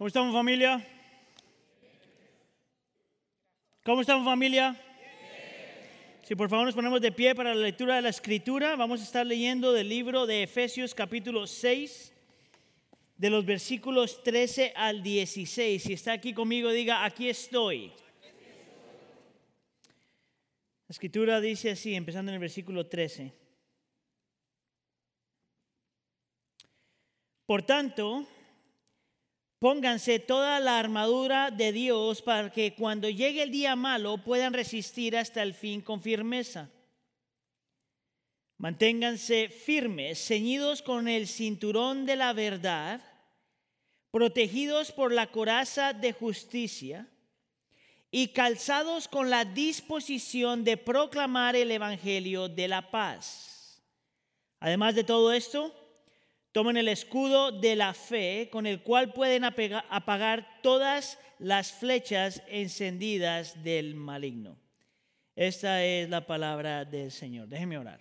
[0.00, 0.86] ¿Cómo estamos familia?
[3.84, 4.74] ¿Cómo estamos familia?
[6.22, 9.04] Si por favor nos ponemos de pie para la lectura de la escritura, vamos a
[9.04, 12.14] estar leyendo del libro de Efesios capítulo 6,
[13.18, 15.82] de los versículos 13 al 16.
[15.82, 17.92] Si está aquí conmigo, diga, aquí estoy.
[20.88, 23.34] La escritura dice así, empezando en el versículo 13.
[27.44, 28.26] Por tanto,
[29.60, 35.14] Pónganse toda la armadura de Dios para que cuando llegue el día malo puedan resistir
[35.18, 36.70] hasta el fin con firmeza.
[38.56, 43.02] Manténganse firmes, ceñidos con el cinturón de la verdad,
[44.10, 47.06] protegidos por la coraza de justicia
[48.10, 53.82] y calzados con la disposición de proclamar el Evangelio de la paz.
[54.58, 55.74] Además de todo esto,
[56.52, 63.62] Tomen el escudo de la fe con el cual pueden apagar todas las flechas encendidas
[63.62, 64.58] del maligno.
[65.36, 67.48] Esta es la palabra del Señor.
[67.48, 68.00] Déjeme orar.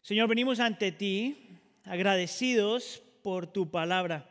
[0.00, 4.28] Señor, venimos ante ti agradecidos por tu palabra.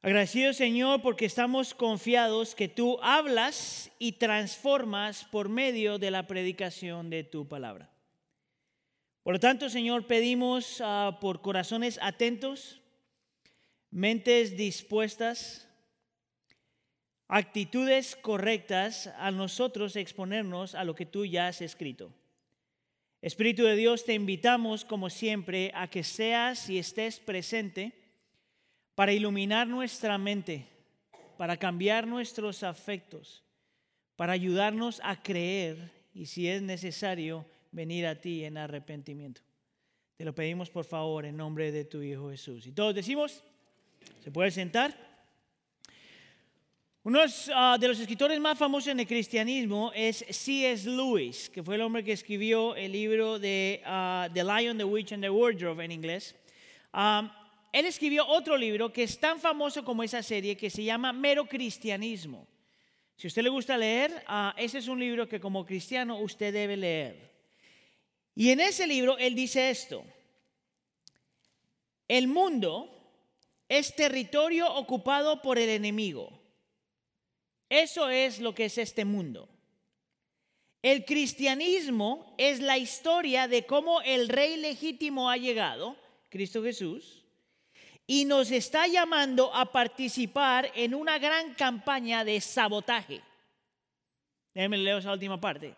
[0.00, 7.08] Agradecidos, Señor, porque estamos confiados que tú hablas y transformas por medio de la predicación
[7.08, 7.91] de tu palabra.
[9.22, 12.80] Por lo tanto, Señor, pedimos ah, por corazones atentos,
[13.90, 15.68] mentes dispuestas,
[17.28, 22.12] actitudes correctas a nosotros exponernos a lo que tú ya has escrito.
[23.20, 27.92] Espíritu de Dios, te invitamos como siempre a que seas y estés presente
[28.96, 30.66] para iluminar nuestra mente,
[31.38, 33.44] para cambiar nuestros afectos,
[34.16, 39.42] para ayudarnos a creer y si es necesario, venir a ti en arrepentimiento.
[40.16, 42.66] Te lo pedimos por favor en nombre de tu Hijo Jesús.
[42.66, 43.42] Y todos decimos,
[44.22, 45.10] ¿se puede sentar?
[47.04, 47.18] Uno
[47.52, 50.88] ah, de los escritores más famosos en el cristianismo es C.S.
[50.88, 55.12] Lewis, que fue el hombre que escribió el libro de uh, The Lion, the Witch
[55.12, 56.36] and the Wardrobe en inglés.
[56.92, 57.42] Ah,
[57.72, 61.46] él escribió otro libro que es tan famoso como esa serie que se llama Mero
[61.46, 62.46] Cristianismo.
[63.16, 64.24] Si a usted le gusta leer,
[64.56, 67.31] ese es un libro que como cristiano usted debe leer.
[68.34, 70.04] Y en ese libro él dice esto,
[72.08, 72.88] el mundo
[73.68, 76.40] es territorio ocupado por el enemigo.
[77.68, 79.48] Eso es lo que es este mundo.
[80.82, 85.96] El cristianismo es la historia de cómo el rey legítimo ha llegado,
[86.28, 87.24] Cristo Jesús,
[88.06, 93.22] y nos está llamando a participar en una gran campaña de sabotaje.
[94.52, 95.74] Déjenme leer esa última parte.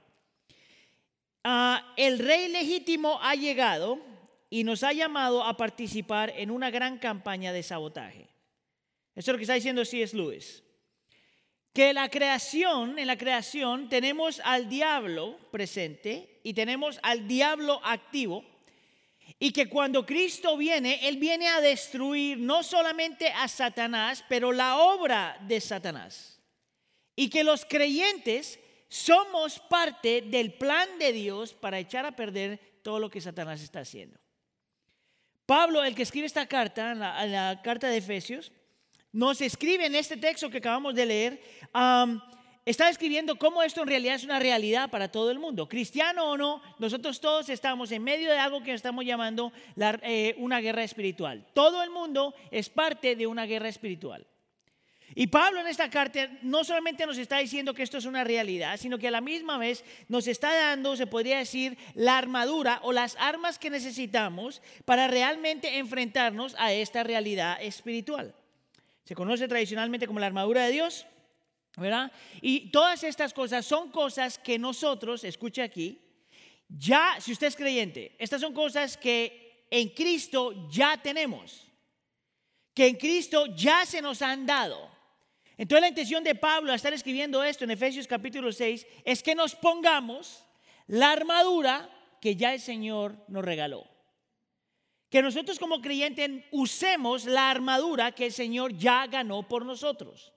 [1.47, 4.01] Ah, el rey legítimo ha llegado
[4.49, 8.31] y nos ha llamado a participar en una gran campaña de sabotaje.
[9.15, 10.17] Eso es lo que está diciendo C.S.
[10.17, 10.63] Lewis.
[11.75, 18.43] Que la creación, en la creación tenemos al diablo presente y tenemos al diablo activo.
[19.39, 24.79] Y que cuando Cristo viene, Él viene a destruir no solamente a Satanás, pero la
[24.79, 26.41] obra de Satanás.
[27.17, 28.59] Y que los creyentes
[28.95, 33.81] somos parte del plan de Dios para echar a perder todo lo que Satanás está
[33.81, 34.17] haciendo.
[35.47, 38.53] Pablo, el que escribe esta carta, en la, carta de Efesios,
[39.11, 41.43] nos escribe en este texto que acabamos de leer,
[42.65, 45.69] está escribiendo cómo esto en realidad es una realidad para todo el mundo.
[45.69, 50.61] Cristiano o no, nosotros todos estamos en medio de algo que estamos llamando eh, una
[50.61, 51.45] guerra espiritual.
[51.53, 54.25] Todo el mundo es parte de una guerra espiritual.
[55.17, 58.77] Y Pablo en esta carta no solamente nos está diciendo que esto es una realidad,
[58.79, 62.93] sino que a la misma vez nos está dando, se podría decir, la armadura o
[62.93, 68.35] las armas que necesitamos para realmente enfrentarnos a esta realidad espiritual.
[69.05, 71.07] Se conoce tradicionalmente como la armadura de Dios,
[71.77, 72.11] ¿verdad?
[72.41, 76.01] Y todas estas cosas son cosas que nosotros, escuche aquí,
[76.69, 81.69] ya, si usted es creyente, estas son cosas que en Cristo ya tenemos,
[82.73, 84.94] que en Cristo ya se nos han dado.
[85.57, 89.35] Entonces la intención de Pablo a estar escribiendo esto en Efesios capítulo 6 es que
[89.35, 90.45] nos pongamos
[90.87, 91.89] la armadura
[92.21, 93.87] que ya el Señor nos regaló.
[95.11, 100.33] Que nosotros como creyentes usemos la armadura que el Señor ya ganó por nosotros.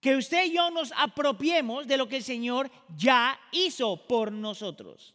[0.00, 5.14] Que usted y yo nos apropiemos de lo que el Señor ya hizo por nosotros.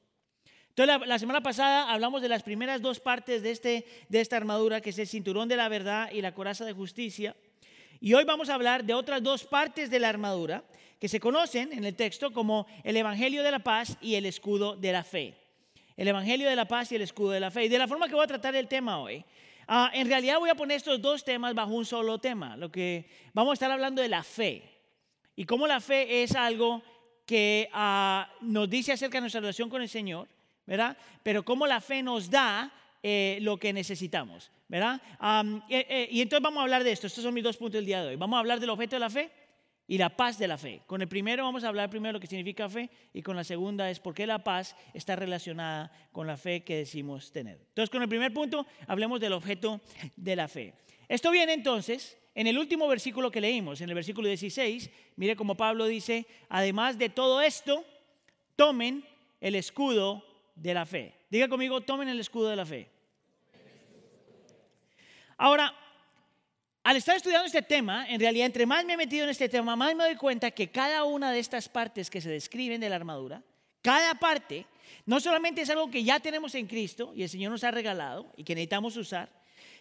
[0.75, 4.81] Entonces la, semana pasada hablamos de las primeras dos partes de, este, de esta armadura,
[4.81, 7.35] que es el cinturón de la verdad y la coraza de justicia.
[8.03, 10.63] Y hoy vamos a hablar de otras dos partes de la armadura
[10.99, 14.75] que se conocen en el texto como el Evangelio de la Paz y el escudo
[14.75, 15.33] de la fe.
[15.95, 17.63] El Evangelio de la Paz y el escudo de la fe.
[17.63, 19.23] Y de la forma que voy a tratar el tema hoy,
[19.67, 22.57] Ah, en realidad voy a poner estos dos temas bajo un solo tema.
[22.57, 24.63] Lo que vamos a estar hablando de la fe
[25.35, 26.81] y cómo la fe es algo
[27.25, 30.27] que ah, nos dice acerca de nuestra relación con el Señor,
[30.65, 30.97] ¿verdad?
[31.23, 32.71] Pero cómo la fe nos da
[33.01, 34.99] eh, lo que necesitamos, ¿verdad?
[35.69, 37.05] Eh, eh, y entonces vamos a hablar de esto.
[37.05, 38.15] Estos son mis dos puntos del día de hoy.
[38.15, 39.29] Vamos a hablar del objeto de la fe
[39.87, 40.81] y la paz de la fe.
[40.87, 43.91] Con el primero vamos a hablar primero lo que significa fe y con la segunda
[43.91, 47.59] es por qué la paz está relacionada con la fe que decimos tener.
[47.67, 49.79] Entonces, con el primer punto hablemos del objeto
[50.15, 50.73] de la fe.
[51.07, 55.53] Esto viene entonces en el último versículo que leímos, en el versículo 16, mire como
[55.53, 57.85] Pablo dice, además de todo esto,
[58.55, 59.05] tomen
[59.39, 61.13] el escudo de la fe.
[61.29, 62.92] Diga conmigo, tomen el escudo de la fe.
[65.37, 65.73] Ahora,
[66.83, 69.75] al estar estudiando este tema, en realidad, entre más me he metido en este tema,
[69.75, 72.97] más me doy cuenta que cada una de estas partes que se describen de la
[72.97, 73.41] armadura,
[73.81, 74.65] cada parte,
[75.05, 78.31] no solamente es algo que ya tenemos en Cristo y el Señor nos ha regalado
[78.35, 79.29] y que necesitamos usar,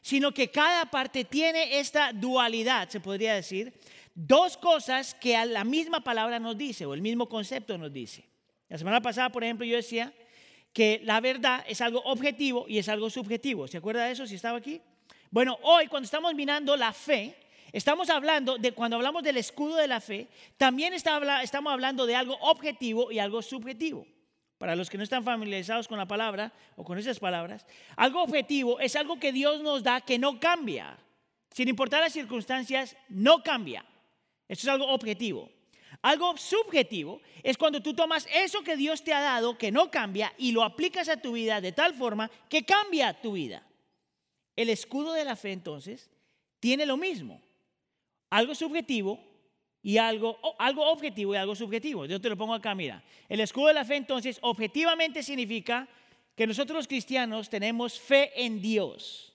[0.00, 3.72] sino que cada parte tiene esta dualidad, se podría decir,
[4.14, 8.24] dos cosas que a la misma palabra nos dice o el mismo concepto nos dice.
[8.68, 10.12] La semana pasada, por ejemplo, yo decía
[10.72, 13.68] que la verdad es algo objetivo y es algo subjetivo.
[13.68, 14.80] ¿Se acuerda de eso si estaba aquí?
[15.32, 17.34] Bueno, hoy cuando estamos mirando la fe,
[17.72, 22.36] estamos hablando de cuando hablamos del escudo de la fe, también estamos hablando de algo
[22.42, 24.06] objetivo y algo subjetivo.
[24.58, 28.78] Para los que no están familiarizados con la palabra o con esas palabras, algo objetivo
[28.78, 30.98] es algo que Dios nos da que no cambia.
[31.50, 33.86] Sin importar las circunstancias, no cambia.
[34.48, 35.50] Eso es algo objetivo.
[36.02, 40.34] Algo subjetivo es cuando tú tomas eso que Dios te ha dado, que no cambia,
[40.36, 43.62] y lo aplicas a tu vida de tal forma que cambia tu vida.
[44.56, 46.10] El escudo de la fe entonces
[46.60, 47.40] tiene lo mismo,
[48.30, 49.18] algo subjetivo
[49.82, 52.06] y algo, algo objetivo y algo subjetivo.
[52.06, 53.02] Yo te lo pongo acá, mira.
[53.28, 55.88] El escudo de la fe entonces objetivamente significa
[56.36, 59.34] que nosotros los cristianos tenemos fe en Dios.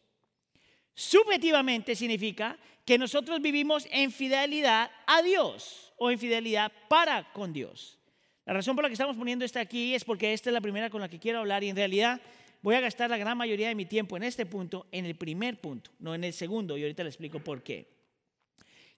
[0.94, 8.00] Subjetivamente significa que nosotros vivimos en fidelidad a Dios o en fidelidad para con Dios.
[8.46, 10.90] La razón por la que estamos poniendo esto aquí es porque esta es la primera
[10.90, 12.22] con la que quiero hablar y en realidad
[12.62, 15.60] voy a gastar la gran mayoría de mi tiempo en este punto, en el primer
[15.60, 17.98] punto, no en el segundo, y ahorita le explico por qué.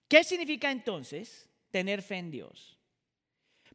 [0.08, 2.78] ¿Qué significa entonces tener fe en Dios?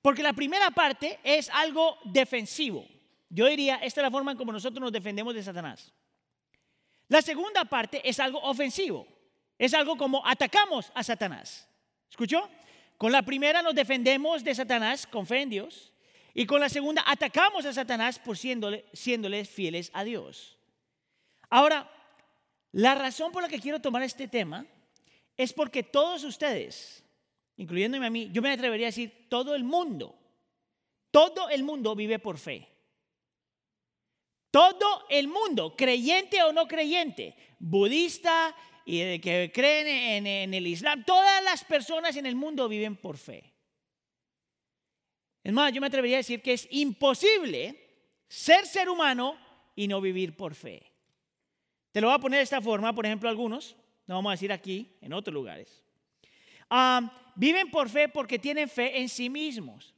[0.02, 2.86] Porque la primera parte es algo defensivo.
[3.30, 5.92] Yo diría, esta es la forma en como nosotros nos defendemos de Satanás.
[7.08, 9.06] La segunda parte es algo ofensivo.
[9.58, 11.68] Es algo como atacamos a Satanás.
[12.10, 12.50] ¿Escuchó?
[12.98, 15.93] Con la primera nos defendemos de Satanás con fe en Dios.
[16.34, 20.58] Y con la segunda atacamos a Satanás por siéndole, fieles a Dios.
[21.48, 21.88] Ahora,
[22.72, 24.66] la razón por la que quiero tomar este tema
[25.36, 27.04] es porque todos ustedes,
[27.56, 30.18] incluyéndome a mí, yo me atrevería a decir todo el mundo,
[31.12, 32.68] todo el mundo vive por fe.
[34.50, 41.42] Todo el mundo, creyente o no creyente, budista y que creen en el Islam, todas
[41.44, 43.53] las personas en el mundo viven por fe.
[45.44, 47.78] Es más, yo me atrevería a decir que es imposible
[48.26, 49.36] ser ser humano
[49.76, 50.90] y no vivir por fe.
[51.92, 53.76] Te lo voy a poner de esta forma, por ejemplo, algunos,
[54.06, 55.84] no vamos a decir aquí, en otros lugares.
[56.70, 59.94] Ah, viven por fe porque tienen fe en sí mismos.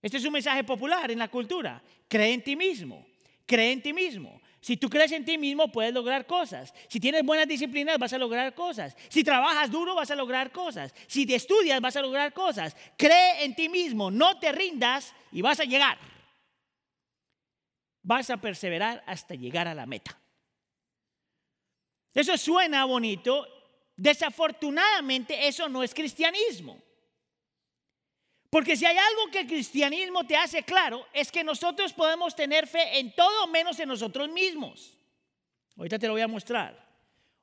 [0.00, 1.82] Este es un mensaje popular en la cultura.
[2.08, 3.06] Cree en ti mismo,
[3.44, 4.40] cree en ti mismo.
[4.60, 6.74] Si tú crees en ti mismo, puedes lograr cosas.
[6.88, 8.96] Si tienes buenas disciplinas, vas a lograr cosas.
[9.08, 10.92] Si trabajas duro, vas a lograr cosas.
[11.06, 12.76] Si te estudias, vas a lograr cosas.
[12.96, 15.98] Cree en ti mismo, no te rindas y vas a llegar.
[18.02, 20.18] Vas a perseverar hasta llegar a la meta.
[22.12, 23.46] Eso suena bonito.
[23.96, 26.80] Desafortunadamente, eso no es cristianismo.
[28.50, 32.66] Porque si hay algo que el cristianismo te hace claro, es que nosotros podemos tener
[32.66, 34.96] fe en todo menos en nosotros mismos.
[35.76, 36.88] Ahorita te lo voy a mostrar.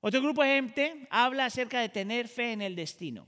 [0.01, 3.27] Otro grupo de gente habla acerca de tener fe en el destino.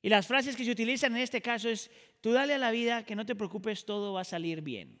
[0.00, 1.90] Y las frases que se utilizan en este caso es,
[2.20, 5.00] tú dale a la vida que no te preocupes, todo va a salir bien.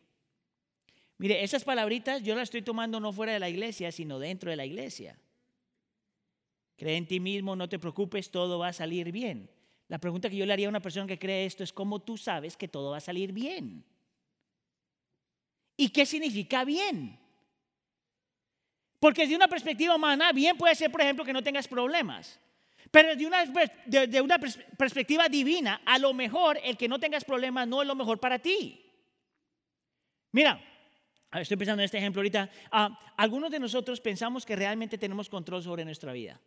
[1.18, 4.56] Mire, esas palabritas yo las estoy tomando no fuera de la iglesia, sino dentro de
[4.56, 5.18] la iglesia.
[6.76, 9.48] Cree en ti mismo, no te preocupes, todo va a salir bien.
[9.92, 12.16] La pregunta que yo le haría a una persona que cree esto es cómo tú
[12.16, 13.84] sabes que todo va a salir bien.
[15.76, 17.18] ¿Y qué significa bien?
[18.98, 22.40] Porque desde una perspectiva humana, bien puede ser, por ejemplo, que no tengas problemas.
[22.90, 23.44] Pero desde una,
[24.22, 24.38] una
[24.78, 28.38] perspectiva divina, a lo mejor el que no tengas problemas no es lo mejor para
[28.38, 28.82] ti.
[30.30, 30.58] Mira,
[31.32, 32.48] estoy pensando en este ejemplo ahorita.
[32.70, 36.40] Ah, algunos de nosotros pensamos que realmente tenemos control sobre nuestra vida.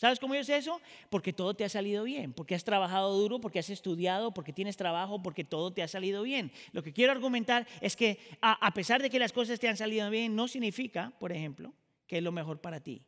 [0.00, 0.80] ¿Sabes cómo es eso?
[1.10, 4.78] Porque todo te ha salido bien, porque has trabajado duro, porque has estudiado, porque tienes
[4.78, 6.52] trabajo, porque todo te ha salido bien.
[6.72, 10.08] Lo que quiero argumentar es que a, pesar de que las cosas te han salido
[10.08, 11.74] bien, no significa, por ejemplo,
[12.06, 13.02] que es lo mejor para ti.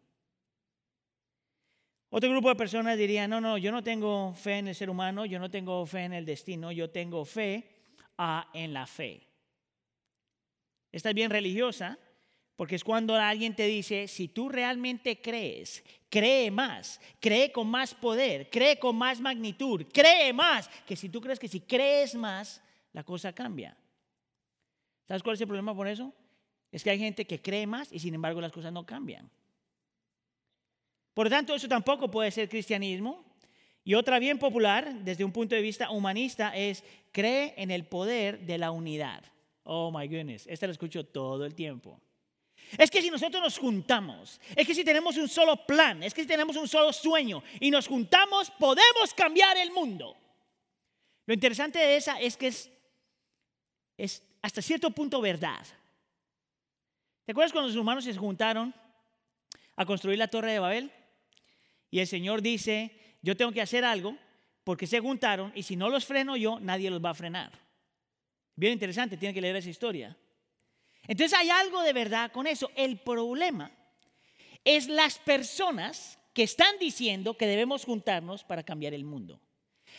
[2.11, 5.25] Otro grupo de personas diría, no, no, yo no tengo fe en el ser humano,
[5.25, 7.70] yo no tengo fe en el destino, yo tengo fe
[8.18, 9.26] ah, en la fe.
[10.92, 11.99] Esta es bien religiosa,
[12.56, 17.94] porque es cuando alguien te dice, si tú realmente crees, cree más, cree con más
[17.94, 22.62] poder, cree con más magnitud, cree más, que si tú crees que si crees más,
[22.92, 23.76] la cosa cambia.
[25.09, 26.12] ¿Sabes cuál es el problema por eso?
[26.71, 29.30] Es que hay gente que cree más y sin embargo las cosas no cambian.
[31.14, 33.25] Por lo tanto, eso tampoco puede ser cristianismo.
[33.85, 38.47] Y otra bien popular, desde un punto de vista humanista, es cree en el poder
[38.47, 39.25] de la unidad.
[39.64, 42.00] Oh, my goodness, este lo escucho todo el tiempo.
[42.79, 46.23] Es que si nosotros nos juntamos, es que si tenemos un solo plan, es que
[46.23, 50.17] si tenemos un solo sueño y nos juntamos, podemos cambiar el mundo.
[51.26, 52.52] Lo interesante de esa es que
[53.99, 55.64] es, hasta cierto punto verdad.
[57.25, 58.75] ¿Te acuerdas cuando los humanos se juntaron
[59.76, 60.91] a construir la torre de Babel?
[61.91, 64.17] Y el Señor dice, yo tengo que hacer algo
[64.64, 67.52] porque se juntaron y si no los freno yo, nadie los va a frenar.
[68.57, 70.17] Bien interesante, tiene que leer esa historia.
[71.06, 72.71] Entonces hay algo de verdad con eso.
[72.75, 73.71] El problema
[74.64, 79.40] es las personas que están diciendo que debemos juntarnos para cambiar el mundo.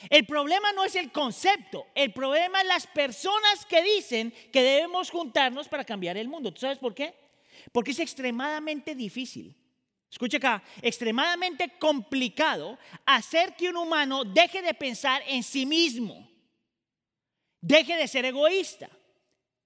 [0.10, 5.12] El problema no es el concepto, el problema es las personas que dicen que debemos
[5.12, 6.52] juntarnos para cambiar el mundo.
[6.52, 7.14] ¿Tú sabes por qué?
[7.72, 9.56] Porque es extremadamente difícil
[10.14, 16.30] escuche acá, extremadamente complicado hacer que un humano deje de pensar en sí mismo,
[17.60, 18.92] deje de ser egoísta,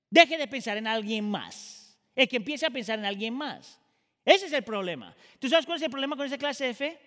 [0.09, 3.79] deje de pensar en alguien más, el que empiece a pensar en alguien más.
[4.25, 5.15] Ese es el problema.
[5.39, 6.99] ¿Tú sabes cuál es el problema con esa clase de fe?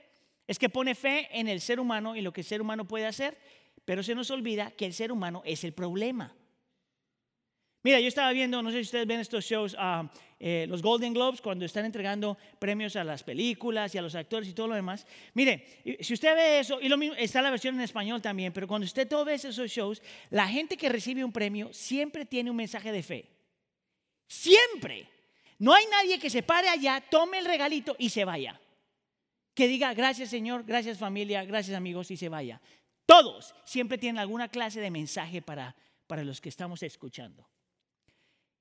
[0.46, 3.06] Es que pone fe en el ser humano y lo que el ser humano puede
[3.06, 3.38] hacer,
[3.84, 6.34] pero se nos olvida que el ser humano es el problema.
[7.82, 10.06] Mira, yo estaba viendo, no sé si ustedes ven estos shows, uh,
[10.68, 14.52] los Golden Globes, cuando están entregando premios a las películas y a los actores y
[14.52, 15.06] todo lo demás.
[15.32, 18.68] Mire, si usted ve eso, y lo mismo, está la versión en español también, pero
[18.68, 22.56] cuando usted todo ve esos shows, la gente que recibe un premio siempre tiene un
[22.56, 23.28] mensaje de fe.
[24.26, 25.08] Siempre.
[25.58, 28.60] No hay nadie que se pare allá, tome el regalito y se vaya.
[29.54, 32.60] Que diga, gracias Señor, gracias familia, gracias amigos y se vaya.
[33.04, 37.46] Todos siempre tienen alguna clase de mensaje para, para los que estamos escuchando.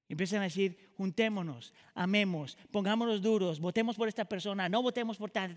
[0.10, 5.54] Empiezan a decir, juntémonos, amemos, pongámonos duros, votemos por esta persona, no votemos por tal,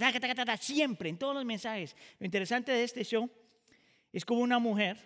[0.61, 1.97] siempre, en todos los mensajes.
[2.19, 3.31] Lo interesante de este show
[4.13, 4.99] es como una mujer,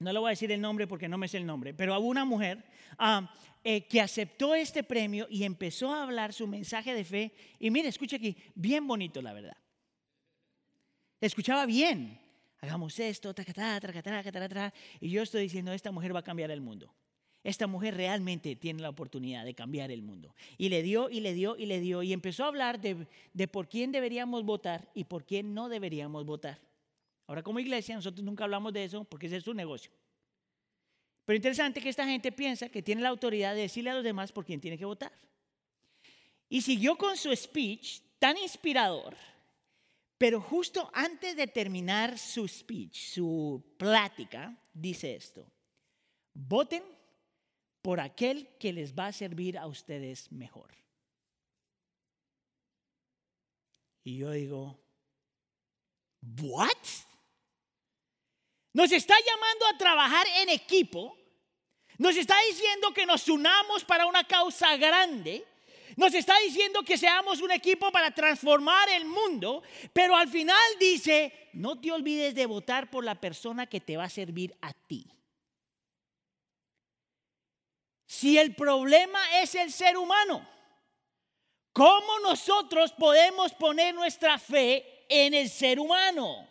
[0.00, 2.08] no le voy a decir el nombre porque no me sé el nombre, pero hubo
[2.08, 2.64] una mujer
[2.98, 7.32] ah, eh, que aceptó este premio y empezó a hablar su mensaje de fe.
[7.60, 9.56] Y mire, escucha aquí, bien bonito la verdad.
[11.20, 12.18] Escuchaba bien,
[12.60, 13.32] hagamos esto,
[15.00, 16.92] y yo estoy diciendo, esta mujer va a cambiar el mundo
[17.44, 20.34] esta mujer realmente tiene la oportunidad de cambiar el mundo.
[20.56, 23.68] Y le dio y le dio y le dio y empezó a hablar de, por
[23.68, 26.58] quién deberíamos votar y por quién no deberíamos votar.
[27.26, 29.92] Ahora como iglesia nosotros nunca hablamos de eso porque ese es su negocio.
[31.26, 34.32] Pero interesante que esta gente piensa que tiene la autoridad de decirle a los demás
[34.32, 35.12] por quién tiene que votar.
[36.48, 39.14] Y siguió con su speech tan inspirador,
[40.16, 45.46] pero justo antes de terminar su speech, su plática, dice esto,
[46.32, 46.93] voten
[47.84, 50.74] por aquel que les va a servir a ustedes mejor.
[54.02, 54.80] Y yo digo,
[56.40, 56.70] ¿what?
[58.72, 61.14] Nos está llamando a trabajar en equipo.
[61.98, 65.44] Nos está diciendo que nos unamos para una causa grande.
[65.96, 69.62] Nos está diciendo que seamos un equipo para transformar el mundo.
[69.92, 74.04] Pero al final dice, no te olvides de votar por la persona que te va
[74.04, 75.06] a servir a ti.
[78.14, 80.48] Si el problema es el ser humano,
[81.72, 86.48] ¿cómo nosotros podemos poner nuestra fe en el ser humano?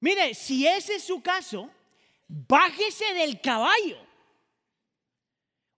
[0.00, 1.70] Mire, si ese es su caso,
[2.26, 4.04] bájese del caballo.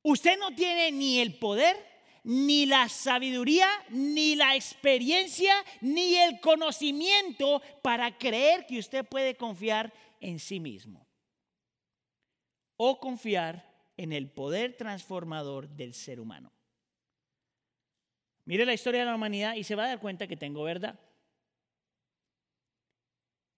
[0.01, 1.77] Usted no tiene ni el poder,
[2.25, 9.93] ni la sabiduría, ni la experiencia, ni el conocimiento para creer que usted puede confiar
[10.21, 11.07] en sí mismo
[12.85, 13.65] o confiar
[13.97, 16.53] en el poder transformador del ser humano.
[18.45, 20.99] Mire la historia de la humanidad y se va a dar cuenta que tengo verdad.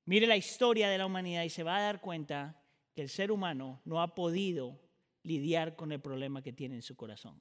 [0.04, 2.62] Mire la historia de la humanidad y se va a dar cuenta
[2.94, 4.78] que el ser humano no ha podido
[5.22, 7.40] lidiar con el problema que tiene en su corazón.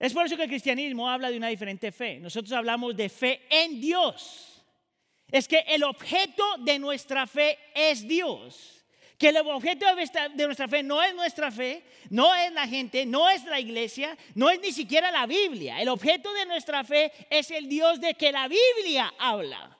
[0.00, 2.18] Es por eso que el cristianismo habla de una diferente fe.
[2.18, 4.60] Nosotros hablamos de fe en Dios.
[5.30, 8.77] Es que el objeto de nuestra fe es Dios
[9.18, 9.84] Que el objeto
[10.34, 14.16] de nuestra fe no es nuestra fe, no es la gente, no es la iglesia,
[14.34, 15.82] no es ni siquiera la Biblia.
[15.82, 19.76] El objeto de nuestra fe es el Dios de que la Biblia habla.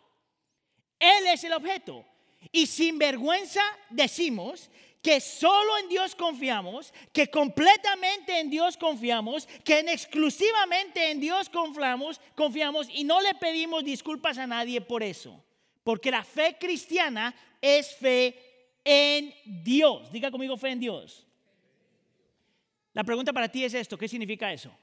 [0.99, 2.05] Él es el objeto.
[2.51, 4.71] Y sin vergüenza decimos
[5.03, 11.49] que solo en Dios confiamos, que completamente en Dios confiamos, que en exclusivamente en Dios
[11.49, 15.43] confiamos, confiamos y no le pedimos disculpas a nadie por eso.
[15.85, 18.48] Porque la fe cristiana es fe
[18.85, 20.11] en Dios.
[20.11, 21.27] Diga conmigo fe en Dios.
[22.93, 24.77] La pregunta para ti es esto, ¿qué significa eso?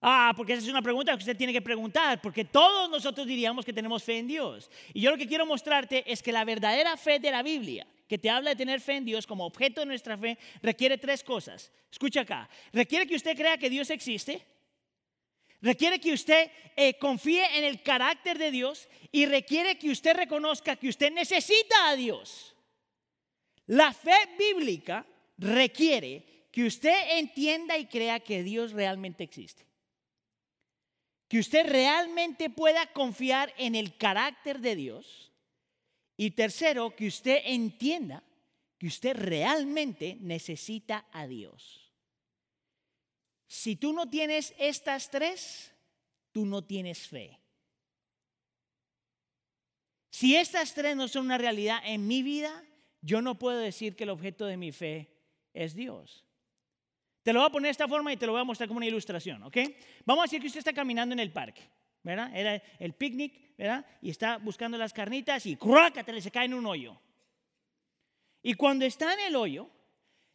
[0.00, 3.64] Ah, porque esa es una pregunta que usted tiene que preguntar, porque todos nosotros diríamos
[3.64, 4.70] que tenemos fe en Dios.
[4.94, 8.18] Y yo lo que quiero mostrarte es que la verdadera fe de la Biblia, que
[8.18, 11.72] te habla de tener fe en Dios como objeto de nuestra fe, requiere tres cosas.
[11.90, 14.40] Escucha acá, requiere que usted crea que Dios existe,
[15.60, 20.76] requiere que usted eh, confíe en el carácter de Dios y requiere que usted reconozca
[20.76, 22.54] que usted necesita a Dios.
[23.66, 29.66] La fe bíblica requiere que usted entienda y crea que Dios realmente existe.
[31.28, 35.32] Que usted realmente pueda confiar en el carácter de Dios.
[36.16, 38.22] Y tercero, que usted entienda
[38.78, 41.87] que usted realmente necesita a Dios.
[43.48, 45.74] Si tú no tienes estas tres,
[46.32, 47.40] tú no tienes fe.
[50.10, 52.62] Si estas tres no son una realidad en mi vida,
[53.00, 55.08] yo no puedo decir que el objeto de mi fe
[55.54, 56.24] es Dios.
[57.22, 58.78] Te lo voy a poner de esta forma y te lo voy a mostrar como
[58.78, 59.56] una ilustración, ¿ok?
[60.04, 61.62] Vamos a decir que usted está caminando en el parque,
[62.02, 62.34] ¿verdad?
[62.34, 63.84] Era el picnic, ¿verdad?
[64.02, 66.20] Y está buscando las carnitas y ¡cruácatele!
[66.20, 67.00] se cae en un hoyo.
[68.42, 69.70] Y cuando está en el hoyo,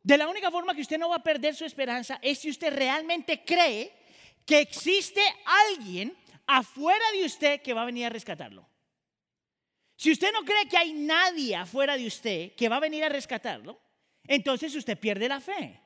[0.04, 2.74] de la única forma que usted no va a perder su esperanza es si usted
[2.74, 3.94] realmente cree
[4.46, 5.22] que existe
[5.70, 8.68] alguien afuera de usted que va a venir a rescatarlo.
[9.96, 13.10] Si usted no cree que hay nadie afuera de usted que va a venir a
[13.10, 13.80] rescatarlo,
[14.28, 15.80] entonces usted pierde la fe.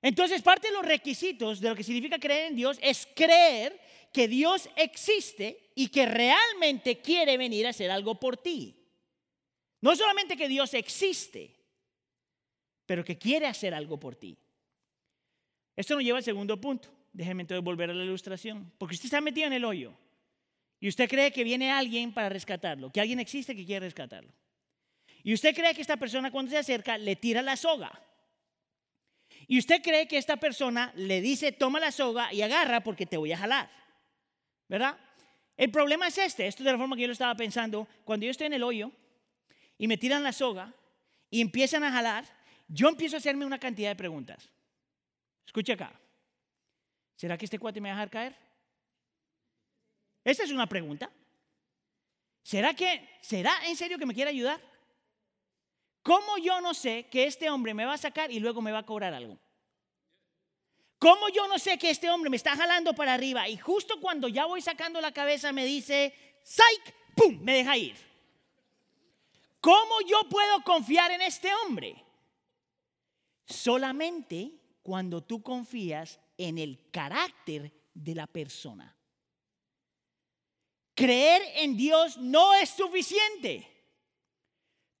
[0.00, 3.80] Entonces, parte de los requisitos de lo que significa creer en Dios es creer
[4.12, 8.76] que Dios existe y que realmente quiere venir a hacer algo por ti.
[9.80, 11.63] No solamente que Dios existe,
[12.86, 14.36] pero que quiere hacer algo por ti.
[15.76, 16.88] Esto nos lleva al segundo punto.
[17.12, 18.72] Déjeme entonces volver a la ilustración.
[18.78, 19.94] Porque usted está metido en el hoyo
[20.80, 24.32] y usted cree que viene alguien para rescatarlo, que alguien existe que quiere rescatarlo.
[25.22, 27.90] Y usted cree que esta persona cuando se acerca le tira la soga.
[29.46, 33.16] Y usted cree que esta persona le dice, toma la soga y agarra porque te
[33.16, 33.70] voy a jalar.
[34.68, 34.98] ¿Verdad?
[35.56, 38.24] El problema es este, esto es de la forma que yo lo estaba pensando, cuando
[38.24, 38.90] yo estoy en el hoyo
[39.78, 40.74] y me tiran la soga
[41.30, 42.24] y empiezan a jalar,
[42.68, 44.48] yo empiezo a hacerme una cantidad de preguntas.
[45.46, 46.00] Escucha acá.
[47.16, 48.36] ¿Será que este cuate me va a dejar caer?
[50.24, 51.10] Esa es una pregunta.
[52.42, 54.60] ¿Será que, será en serio que me quiere ayudar?
[56.02, 58.80] ¿Cómo yo no sé que este hombre me va a sacar y luego me va
[58.80, 59.38] a cobrar algo?
[60.98, 64.28] ¿Cómo yo no sé que este hombre me está jalando para arriba y justo cuando
[64.28, 66.94] ya voy sacando la cabeza me dice, ¡Psych!
[67.16, 67.38] ¡Pum!
[67.40, 67.96] Me deja ir.
[69.60, 72.03] ¿Cómo yo puedo confiar en este hombre?
[73.46, 74.52] Solamente
[74.82, 78.96] cuando tú confías en el carácter de la persona.
[80.94, 83.70] Creer en Dios no es suficiente.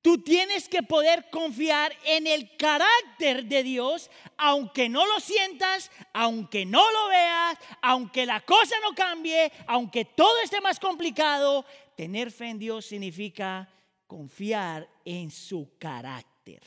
[0.02, 6.66] Tú tienes que poder confiar en el carácter de Dios, aunque no lo sientas, aunque
[6.66, 11.64] no lo veas, aunque la cosa no cambie, aunque todo esté más complicado.
[11.96, 13.66] Tener fe en Dios significa
[14.06, 16.60] confiar en su carácter.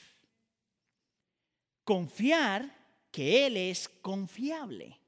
[1.87, 2.69] Confiar
[3.09, 4.99] que Él es confiable.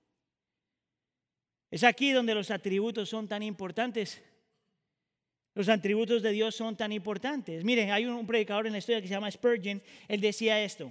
[1.69, 4.23] Es aquí donde los atributos son tan importantes
[5.59, 7.65] los atributos de Dios son tan importantes.
[7.65, 10.89] Miren, hay un predicador en la historia que se llama Spurgeon, él decía esto.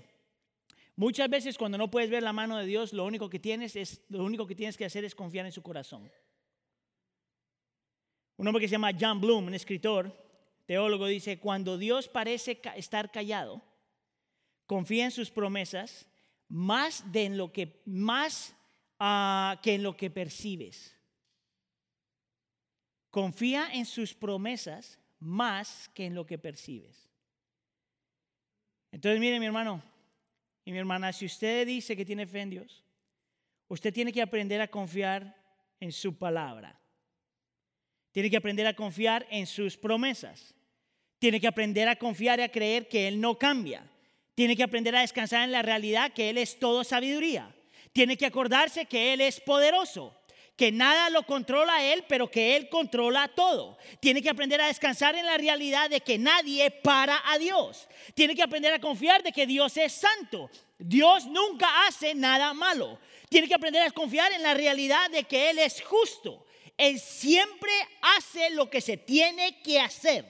[0.95, 4.03] Muchas veces cuando no puedes ver la mano de Dios, lo único que tienes es
[4.11, 6.13] lo único que tienes que hacer es confiar en su corazón.
[8.37, 10.13] Un hombre que se llama John Bloom, un escritor,
[10.67, 13.63] teólogo, dice, cuando Dios parece estar callado,
[14.69, 16.07] confía en sus promesas
[16.47, 18.55] más de que más
[19.01, 20.95] ah, que en lo que percibes.
[23.11, 27.11] Confía en sus promesas más que en lo que percibes.
[28.93, 29.83] Entonces, mire mi hermano
[30.67, 32.85] y mi hermana, si usted dice que tiene fe en Dios,
[33.69, 35.35] usted tiene que aprender a confiar
[35.81, 36.79] en su palabra.
[38.13, 40.55] Tiene que aprender a confiar en sus promesas.
[41.19, 43.91] Tiene que aprender a confiar y a creer que Él no cambia.
[44.39, 47.53] Tiene que aprender a descansar en la realidad que Él es todo sabiduría.
[47.93, 50.15] Tiene que acordarse que Él es poderoso
[50.57, 53.79] que nada lo controla Él, pero que Él controla todo.
[53.99, 57.89] Tiene que aprender a descansar en la realidad de que nadie para a Dios.
[58.15, 60.49] Tiene que aprender a confiar de que Dios es santo.
[60.79, 63.01] Dios nunca hace nada malo.
[63.29, 66.47] Tiene que aprender a confiar en la realidad de que Él es justo.
[66.77, 67.73] Él siempre
[68.17, 70.25] hace lo que se tiene que hacer.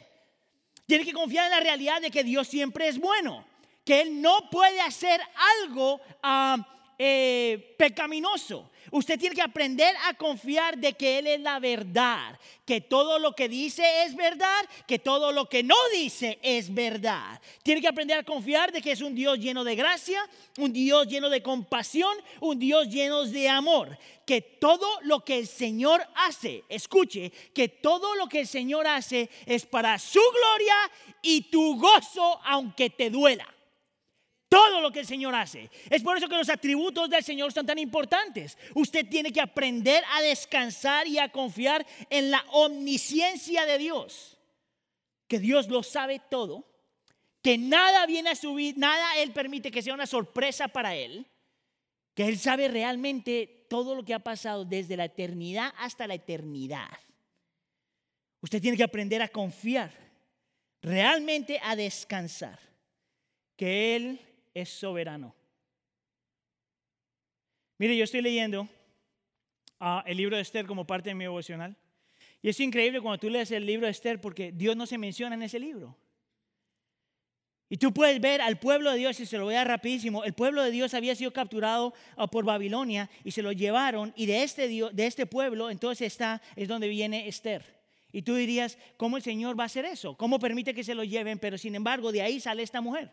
[0.87, 3.44] Tiene que confiar en la realidad de que Dios siempre es bueno.
[3.88, 5.18] Que Él no puede hacer
[5.62, 6.59] algo ah,
[6.98, 8.68] eh, pecaminoso.
[8.90, 13.35] Usted tiene que aprender a confiar de que Él es la verdad, que todo lo
[13.35, 17.40] que dice es verdad, que todo lo que no dice es verdad.
[17.62, 20.20] Tiene que aprender a confiar de que es un Dios lleno de gracia,
[20.59, 23.96] un Dios lleno de compasión, un Dios lleno de amor.
[24.27, 29.31] Que todo lo que el Señor hace, escuche, que todo lo que el Señor hace
[29.46, 30.74] es para su gloria
[31.22, 33.55] y tu gozo aunque te duela
[34.48, 35.70] todo lo que el Señor hace.
[35.90, 38.56] Es por eso que los atributos del Señor son tan importantes.
[38.74, 44.38] Usted tiene que aprender a descansar y a confiar en la omnisciencia de Dios.
[45.26, 46.66] Que Dios lo sabe todo,
[47.42, 51.26] que nada viene a subir, nada Él permite que sea una sorpresa para Él,
[52.14, 56.88] que Él sabe realmente todo lo que ha pasado desde la eternidad hasta la eternidad.
[58.40, 59.92] Usted tiene que aprender a confiar,
[60.80, 62.58] realmente a descansar,
[63.56, 64.27] que Él
[64.61, 65.35] es soberano.
[67.79, 68.68] Mire, yo estoy leyendo
[69.79, 71.77] ah, el libro de Esther como parte de mi devocional.
[72.42, 75.35] Y es increíble cuando tú lees el libro de Esther porque Dios no se menciona
[75.35, 75.97] en ese libro.
[77.71, 80.25] Y tú puedes ver al pueblo de Dios, y se lo voy a dar rapidísimo,
[80.25, 84.25] el pueblo de Dios había sido capturado ah, por Babilonia y se lo llevaron y
[84.25, 87.79] de este, de este pueblo entonces está, es donde viene Esther.
[88.11, 90.16] Y tú dirías, ¿cómo el Señor va a hacer eso?
[90.16, 91.38] ¿Cómo permite que se lo lleven?
[91.38, 93.11] Pero sin embargo, de ahí sale esta mujer.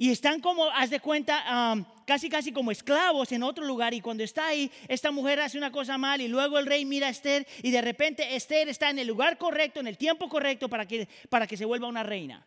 [0.00, 3.92] Y están como, haz de cuenta, casi casi como esclavos en otro lugar.
[3.94, 7.08] Y cuando está ahí, esta mujer hace una cosa mal y luego el rey mira
[7.08, 10.68] a Esther y de repente Esther está en el lugar correcto, en el tiempo correcto
[10.68, 12.46] para que, para que se vuelva una reina.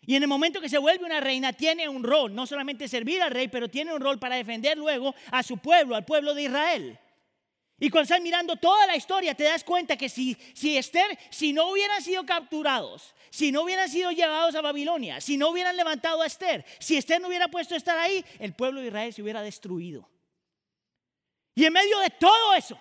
[0.00, 3.22] Y en el momento que se vuelve una reina, tiene un rol, no solamente servir
[3.22, 6.42] al rey, pero tiene un rol para defender luego a su pueblo, al pueblo de
[6.42, 6.98] Israel.
[7.78, 11.52] Y cuando estás mirando toda la historia, te das cuenta que si, si Esther, si
[11.52, 16.22] no hubieran sido capturados, si no hubieran sido llevados a Babilonia, si no hubieran levantado
[16.22, 19.22] a Esther, si Esther no hubiera puesto a estar ahí, el pueblo de Israel se
[19.22, 20.08] hubiera destruido.
[21.54, 22.80] Y en medio de todo eso,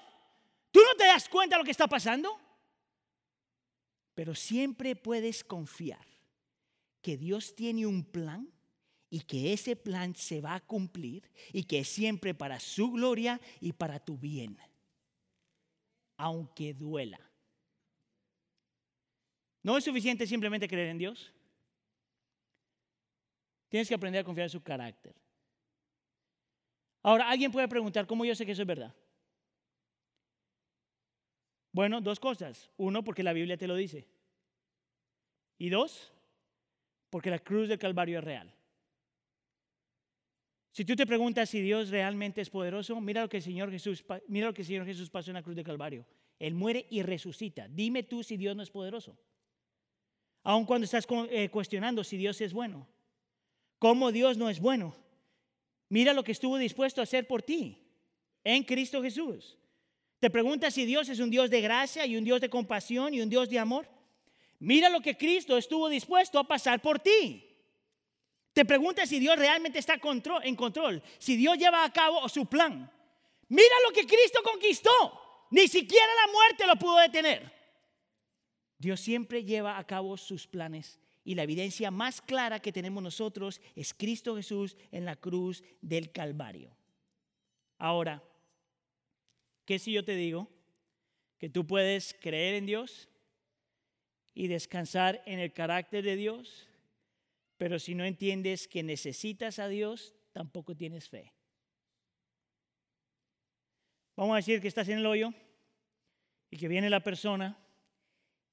[0.72, 2.40] ¿tú no te das cuenta de lo que está pasando?
[4.14, 6.06] Pero siempre puedes confiar
[7.02, 8.50] que Dios tiene un plan
[9.10, 13.42] y que ese plan se va a cumplir y que es siempre para su gloria
[13.60, 14.58] y para tu bien
[16.18, 17.20] aunque duela.
[19.64, 21.34] No es suficiente simplemente creer en Dios.
[23.70, 25.16] Tienes que aprender a confiar en su carácter.
[27.02, 28.96] Ahora, alguien puede preguntar, ¿cómo yo sé que eso es verdad?
[31.72, 32.72] Bueno, dos cosas.
[32.78, 34.08] Uno, porque la Biblia te lo dice.
[35.58, 36.14] Y dos,
[37.10, 38.54] porque la cruz del Calvario es real.
[40.76, 44.04] Si tú te preguntas si Dios realmente es poderoso, mira lo que el Señor Jesús,
[44.28, 46.06] mira lo que el Señor Jesús pasó en la cruz de Calvario.
[46.38, 47.70] Él muere y resucita.
[47.70, 49.18] Dime tú si Dios no es poderoso.
[50.44, 52.90] Aun cuando estás eh, cuestionando si Dios es bueno.
[53.80, 54.94] ¿Cómo Dios no es bueno?
[55.88, 57.78] Mira lo que estuvo dispuesto a hacer por ti
[58.44, 59.58] en Cristo Jesús.
[60.20, 63.22] Te preguntas si Dios es un Dios de gracia y un Dios de compasión y
[63.22, 63.88] un Dios de amor.
[64.60, 67.55] Mira lo que Cristo estuvo dispuesto a pasar por ti.
[68.56, 70.00] Te preguntas si Dios realmente está
[70.44, 72.90] en control, si Dios lleva a cabo su plan.
[73.50, 74.90] Mira lo que Cristo conquistó.
[75.52, 77.52] Ni siquiera la muerte lo pudo detener.
[78.78, 83.60] Dios siempre lleva a cabo sus planes y la evidencia más clara que tenemos nosotros
[83.76, 86.74] es Cristo Jesús en la cruz del Calvario.
[87.78, 88.24] Ahora,
[89.66, 90.48] ¿qué si yo te digo
[91.38, 93.10] que tú puedes creer en Dios
[94.34, 96.70] y descansar en el carácter de Dios?
[97.58, 101.34] Pero si no entiendes que necesitas a Dios, tampoco tienes fe.
[104.16, 105.34] Vamos a decir que estás en el hoyo
[106.50, 107.58] y que viene la persona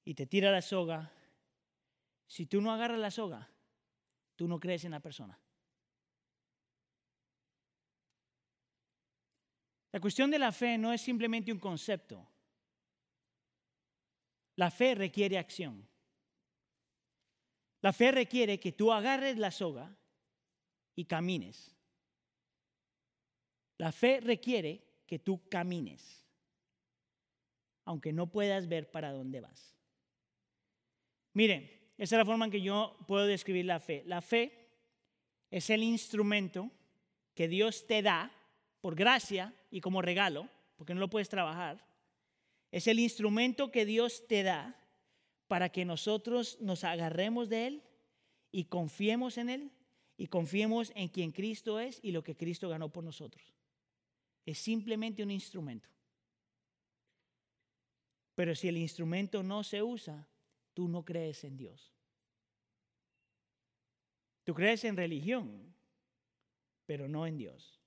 [0.03, 1.11] y te tira la soga.
[2.27, 3.49] Si tú no agarras la soga,
[4.35, 5.39] tú no crees en la persona.
[9.91, 12.27] La cuestión de la fe no es simplemente un concepto.
[14.55, 15.87] La fe requiere acción.
[17.83, 19.93] La fe requiere que tú agarres la soga
[20.95, 21.75] y camines.
[23.77, 26.25] La fe requiere que tú camines,
[27.83, 29.75] aunque no puedas ver para dónde vas.
[31.33, 34.03] Mire, esa es la forma en que yo puedo describir la fe.
[34.05, 34.69] La fe
[35.51, 36.71] es el instrumento
[37.35, 38.31] que Dios te da
[38.79, 41.85] por gracia y como regalo porque no lo puedes trabajar.
[42.71, 44.79] Es el instrumento que Dios te da
[45.53, 47.83] para que nosotros nos agarremos de Él
[48.51, 49.71] y confiemos en Él
[50.17, 53.53] y confiemos en quien Cristo es y lo que Cristo ganó por nosotros.
[54.47, 55.87] Es simplemente un instrumento.
[58.33, 60.27] Pero si el instrumento no se usa,
[60.73, 61.93] tú no crees en Dios.
[64.45, 65.71] Tú crees en religión,
[66.87, 67.79] pero no en Dios.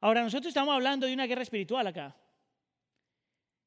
[0.00, 2.16] Ahora, nosotros estamos hablando de una guerra espiritual acá.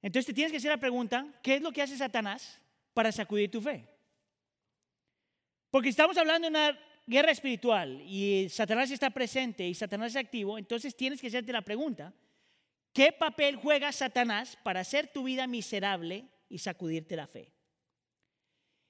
[0.01, 2.59] Entonces te tienes que hacer la pregunta, ¿qué es lo que hace Satanás
[2.93, 3.87] para sacudir tu fe?
[5.69, 10.57] Porque estamos hablando de una guerra espiritual y Satanás está presente y Satanás es activo,
[10.57, 12.13] entonces tienes que hacerte la pregunta,
[12.93, 17.51] ¿qué papel juega Satanás para hacer tu vida miserable y sacudirte la fe?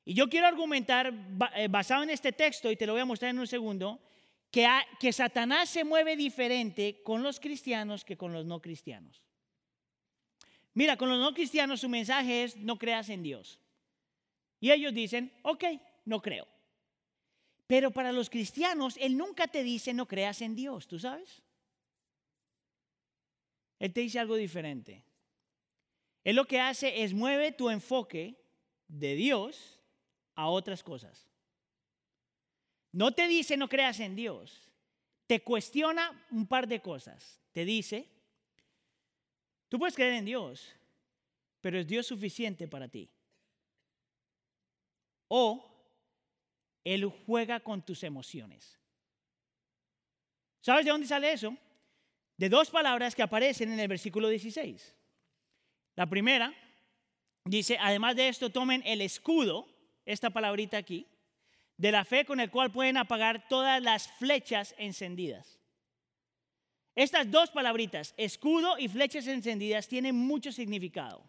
[0.04, 1.14] Y yo quiero argumentar,
[1.56, 4.00] eh, basado en este texto, y te lo voy a mostrar en un segundo,
[4.50, 4.68] que,
[5.00, 9.22] que Satanás se mueve diferente con los cristianos que con los no cristianos.
[10.74, 13.60] Mira, con los no cristianos su mensaje es no creas en Dios.
[14.60, 15.64] Y ellos dicen, ok,
[16.06, 16.48] no creo.
[17.68, 21.42] Pero para los cristianos, Él nunca te dice no creas en Dios, ¿tú sabes?
[23.80, 25.04] Él te dice algo diferente.
[26.24, 28.36] Él lo que hace es mueve tu enfoque
[28.88, 29.82] de Dios
[30.36, 31.28] a otras cosas.
[32.92, 34.70] No te dice no creas en Dios,
[35.26, 37.40] te cuestiona un par de cosas.
[37.54, 38.08] Te dice,
[39.72, 40.76] tú puedes creer en Dios,
[41.62, 43.10] pero ¿es Dios suficiente para ti?
[45.30, 45.66] O
[46.84, 48.78] Él juega con tus emociones.
[50.60, 51.56] ¿Sabes de dónde sale eso?
[52.36, 54.94] De dos palabras que aparecen en el versículo 16.
[55.96, 56.54] La primera
[57.46, 59.70] dice, además de esto, tomen el escudo
[60.06, 61.08] esta palabrita aquí,
[61.78, 65.61] de la fe con el cual pueden apagar todas las flechas encendidas.
[66.96, 71.24] Estas dos palabritas, escudo y flechas encendidas, tienen mucho significado.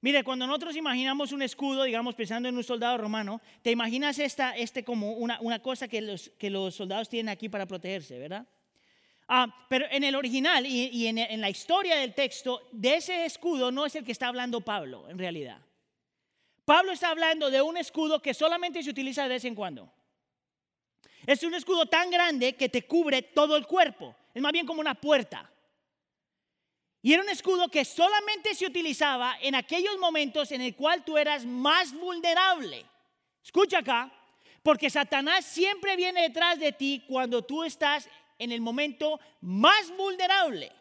[0.00, 4.54] Mire, cuando nosotros imaginamos un escudo, digamos pensando en un soldado romano, te imaginas esta,
[4.54, 8.46] este como una, una cosa que los, que los soldados tienen aquí para protegerse, ¿verdad?
[9.28, 13.24] Ah, pero en el original y, y en, en la historia del texto, de ese
[13.24, 15.62] escudo no es el que está hablando Pablo, en realidad.
[16.64, 19.90] Pablo está hablando de un escudo que solamente se utiliza de vez en cuando.
[21.26, 24.14] Es un escudo tan grande que te cubre todo el cuerpo.
[24.34, 25.48] Es más bien como una puerta.
[27.00, 31.16] Y era un escudo que solamente se utilizaba en aquellos momentos en el cual tú
[31.16, 32.84] eras más vulnerable.
[33.42, 34.12] Escucha acá,
[34.62, 40.72] porque Satanás siempre viene detrás de ti cuando tú estás en el momento más vulnerable.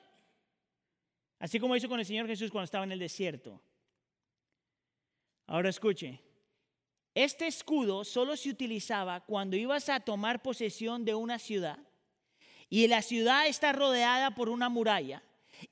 [1.40, 3.62] Así como hizo con el Señor Jesús cuando estaba en el desierto.
[5.46, 6.22] Ahora escuche,
[7.14, 11.78] este escudo solo se utilizaba cuando ibas a tomar posesión de una ciudad
[12.70, 15.24] y la ciudad está rodeada por una muralla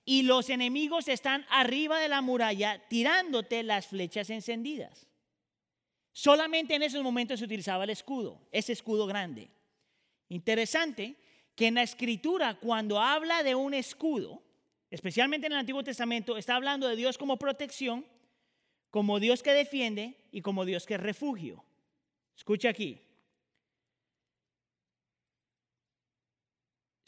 [0.06, 5.08] y los enemigos están arriba de la muralla tirándote las flechas encendidas.
[6.14, 9.50] Solamente en esos momentos se utilizaba el escudo, ese escudo grande.
[10.30, 11.16] Interesante
[11.56, 14.42] que en la escritura cuando habla de un escudo,
[14.90, 18.06] especialmente en el Antiguo Testamento, está hablando de Dios como protección
[18.92, 21.64] como Dios que defiende y como Dios que refugio.
[22.36, 23.00] Escucha aquí.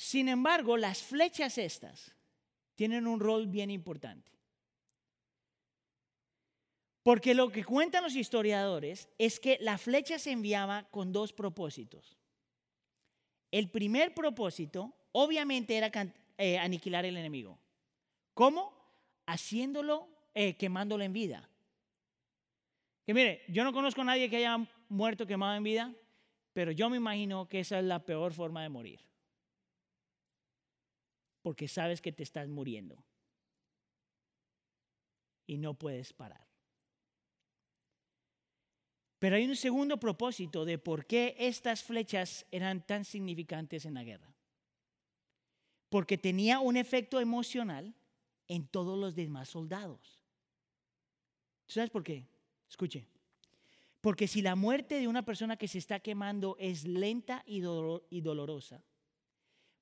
[0.04, 2.14] Sin embargo, las flechas estas
[2.76, 4.34] tienen un rol bien importante.
[7.04, 12.18] Porque lo que cuentan los historiadores es que la flecha se enviaba con dos propósitos.
[13.50, 15.90] El primer propósito, obviamente, era
[16.38, 17.58] eh, aniquilar el enemigo.
[18.34, 18.74] ¿Cómo?
[19.26, 21.50] Haciéndolo, eh, quemándolo en vida.
[23.06, 25.96] Que mire, yo no conozco a nadie que haya muerto quemado en vida,
[26.52, 29.13] pero yo me imagino que esa es la peor forma de morir.
[31.44, 33.06] Porque sabes que te estás muriendo.
[35.46, 36.48] Y no puedes parar.
[39.20, 44.04] Pero hay un segundo propósito de por qué estas flechas eran tan significantes en la
[44.04, 44.34] guerra.
[45.90, 47.94] Porque tenía un efecto emocional
[48.48, 50.24] en todos los demás soldados.
[51.68, 52.28] ¿Sabes por qué?
[52.68, 53.06] Escuche,
[54.04, 58.84] porque si la muerte de una persona que se está quemando es lenta y, dolorosa,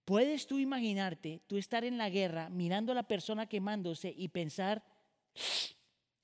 [0.06, 4.84] puedes tú imaginarte, tú estar en la guerra mirando a la persona quemándose y pensar,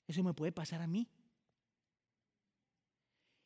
[0.07, 1.07] eso me puede pasar a mí.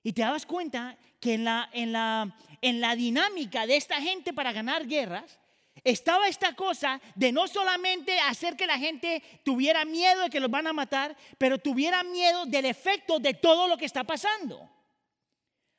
[0.03, 4.33] Y te das cuenta que en la, en la, en la dinámica de esta gente
[4.33, 5.39] para ganar guerras,
[5.83, 10.51] estaba esta cosa de no solamente hacer que la gente tuviera miedo de que los
[10.51, 14.69] van a matar, pero tuviera miedo del efecto de todo lo que está pasando.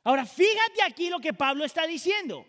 [0.05, 2.45] Ahora, fíjate aquí lo que Pablo está diciendo.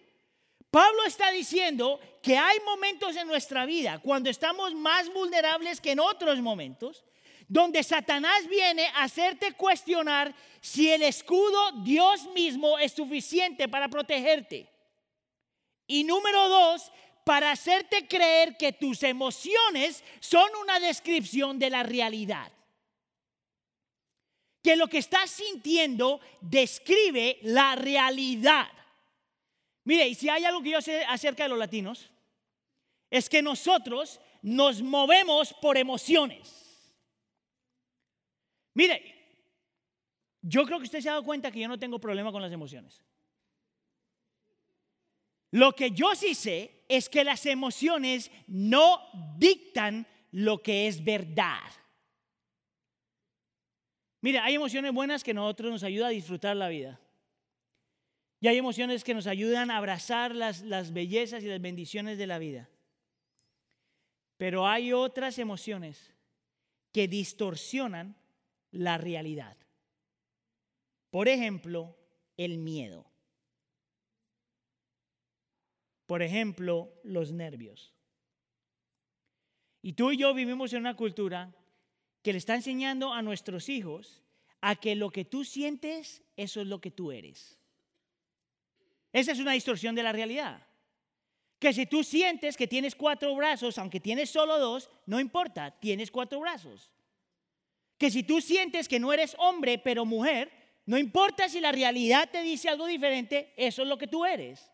[0.73, 5.99] Pablo está diciendo que hay momentos en nuestra vida cuando estamos más vulnerables que en
[5.99, 7.03] otros momentos,
[7.47, 14.67] donde Satanás viene a hacerte cuestionar si el escudo Dios mismo es suficiente para protegerte.
[15.85, 16.91] Y número dos,
[17.23, 22.51] para hacerte creer que tus emociones son una descripción de la realidad.
[24.63, 28.71] Que lo que estás sintiendo describe la realidad.
[29.85, 32.09] Mire, y si hay algo que yo sé acerca de los latinos,
[33.09, 36.63] es que nosotros nos movemos por emociones.
[38.73, 39.13] Mire,
[40.41, 42.51] yo creo que usted se ha dado cuenta que yo no tengo problema con las
[42.51, 43.03] emociones.
[45.51, 48.99] Lo que yo sí sé es que las emociones no
[49.37, 51.61] dictan lo que es verdad.
[54.21, 56.99] Mire, hay emociones buenas que nosotros nos ayudan a disfrutar la vida.
[58.43, 62.27] Y hay emociones que nos ayudan a abrazar las, las bellezas y las bendiciones de
[62.27, 62.69] la vida.
[64.35, 66.13] Pero hay otras emociones
[66.91, 68.17] que distorsionan
[68.71, 69.55] la realidad.
[71.09, 71.95] Por ejemplo,
[72.35, 73.09] el miedo.
[76.05, 77.93] Por ejemplo, los nervios.
[79.81, 81.55] Y tú y yo vivimos en una cultura
[82.21, 84.21] que le está enseñando a nuestros hijos
[84.59, 87.62] a que lo que tú sientes, eso es lo que tú eres.
[89.13, 90.67] Esa es una distorsión de la realidad.
[91.59, 96.11] Que si tú sientes que tienes cuatro brazos, aunque tienes solo dos, no importa, tienes
[96.11, 96.91] cuatro brazos.
[97.97, 100.51] Que si tú sientes que no eres hombre, pero mujer,
[100.85, 104.69] no importa si la realidad te dice algo diferente, eso es lo que tú eres.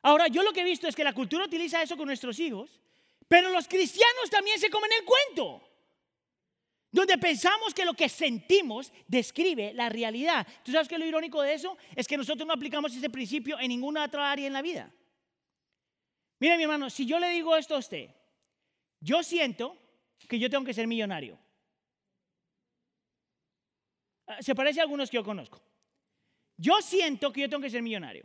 [0.00, 2.80] Ahora, yo lo que he visto es que la cultura utiliza eso con nuestros hijos,
[3.26, 5.73] pero los cristianos también se comen el cuento
[6.94, 10.46] donde pensamos que lo que sentimos describe la realidad.
[10.62, 11.76] ¿Tú sabes qué es lo irónico de eso?
[11.96, 14.94] Es que nosotros no aplicamos ese principio en ninguna otra área en la vida.
[16.38, 18.10] Mira, mi hermano, si yo le digo esto a usted,
[19.00, 19.76] yo siento
[20.28, 21.36] que yo tengo que ser millonario.
[24.28, 25.60] Ah, se parece a algunos que yo conozco.
[26.56, 28.24] Yo siento que yo tengo que ser millonario,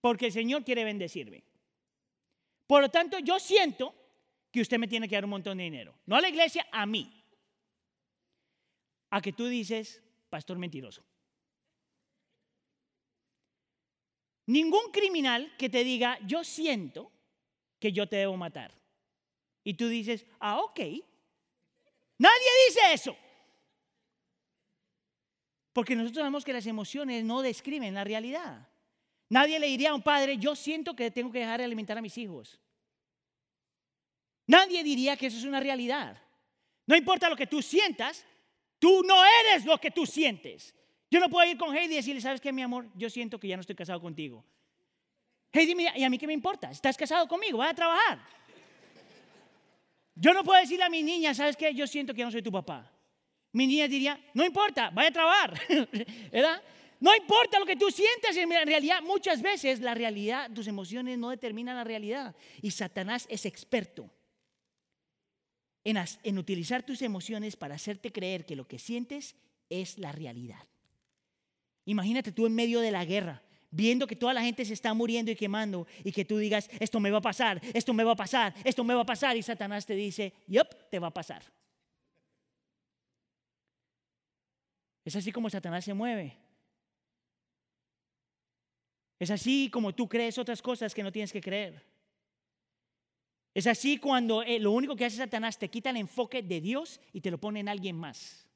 [0.00, 1.42] porque el Señor quiere bendecirme.
[2.68, 3.92] Por lo tanto, yo siento
[4.52, 5.98] que usted me tiene que dar un montón de dinero.
[6.06, 7.15] No a la iglesia, a mí
[9.10, 11.04] a que tú dices, pastor mentiroso.
[14.46, 17.10] Ningún criminal que te diga, yo siento
[17.78, 18.72] que yo te debo matar.
[19.64, 20.78] Y tú dices, ah, ok.
[22.18, 23.16] Nadie dice eso.
[25.72, 28.68] Porque nosotros sabemos que las emociones no describen la realidad.
[29.28, 32.02] Nadie le diría a un padre, yo siento que tengo que dejar de alimentar a
[32.02, 32.60] mis hijos.
[34.46, 36.22] Nadie diría que eso es una realidad.
[36.86, 38.24] No importa lo que tú sientas,
[38.78, 40.74] Tú no eres lo que tú sientes.
[41.10, 42.86] Yo no puedo ir con Heidi y decirle, ¿sabes qué, mi amor?
[42.94, 44.44] Yo siento que ya no estoy casado contigo.
[45.52, 46.70] Heidi, ¿y a mí qué me importa?
[46.70, 48.18] Estás casado conmigo, vas a trabajar.
[50.14, 51.74] Yo no puedo decirle a mi niña, ¿sabes qué?
[51.74, 52.90] Yo siento que ya no soy tu papá.
[53.52, 55.60] Mi niña diría, no importa, vaya a trabajar.
[56.32, 56.62] ¿Verdad?
[56.98, 61.30] No importa lo que tú sientes, en realidad muchas veces la realidad, tus emociones no
[61.30, 62.34] determinan la realidad.
[62.62, 64.10] Y Satanás es experto
[65.86, 69.36] en, utilizar tus emociones para hacerte creer que lo que sientes
[69.70, 70.66] es la realidad.
[71.84, 75.30] Imagínate tú en medio de la guerra, viendo que toda la gente se está muriendo
[75.30, 78.16] y quemando y que tú digas, esto me va a pasar, esto me va a
[78.16, 81.44] pasar, esto me va a pasar y Satanás te dice, yup, te va a pasar.
[85.04, 86.36] Es así como Satanás se mueve.
[89.20, 91.95] Es así como tú crees otras cosas que no tienes que creer.
[93.56, 97.00] Es así cuando eh, lo único que hace Satanás te quita el enfoque de Dios
[97.14, 98.46] y te lo pone en alguien más.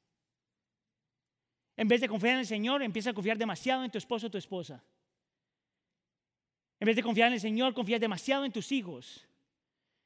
[1.74, 4.30] En vez de confiar en el Señor, empieza a confiar demasiado en tu esposo o
[4.30, 4.84] tu esposa.
[6.78, 9.26] En vez de confiar en el Señor, confías demasiado en tus hijos.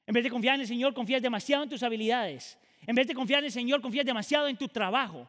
[0.06, 2.56] En vez de confiar en el Señor, confías demasiado en tus habilidades.
[2.86, 5.28] En vez de confiar en el Señor, confías demasiado en tu trabajo.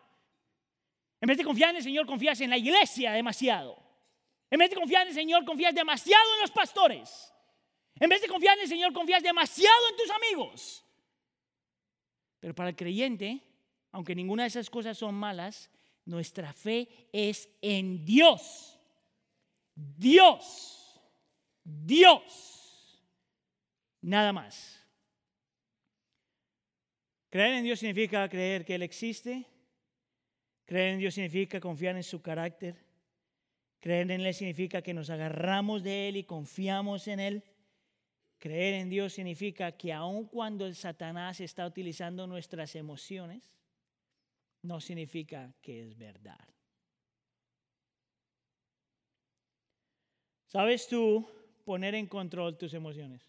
[1.19, 3.81] En vez de confiar en el Señor, confías en la iglesia demasiado.
[4.51, 7.31] En vez de confiar en el Señor, confías demasiado en los pastores.
[7.99, 10.85] En vez de confiar en el Señor, confías demasiado en tus amigos.
[12.39, 13.41] Pero para el creyente,
[13.91, 15.69] aunque ninguna de esas cosas son malas,
[16.05, 18.77] nuestra fe es en Dios.
[19.73, 21.01] Dios.
[21.63, 23.01] Dios.
[24.01, 24.81] Nada más.
[27.29, 29.45] Creer en Dios significa creer que Él existe.
[30.65, 32.75] Creer en Dios significa confiar en su carácter.
[33.79, 37.43] Creer en Él significa que nos agarramos de Él y confiamos en Él.
[38.45, 43.51] Creer en Dios significa que aun cuando Satanás está utilizando nuestras emociones,
[44.61, 46.47] no significa que es verdad.
[50.45, 51.27] ¿Sabes tú
[51.63, 53.27] poner en control tus emociones.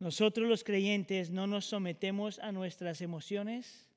[0.00, 3.88] Nosotros los creyentes no nos sometemos a nuestras emociones,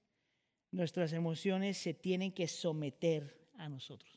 [0.69, 4.16] nuestras emociones se tienen que someter a nosotros.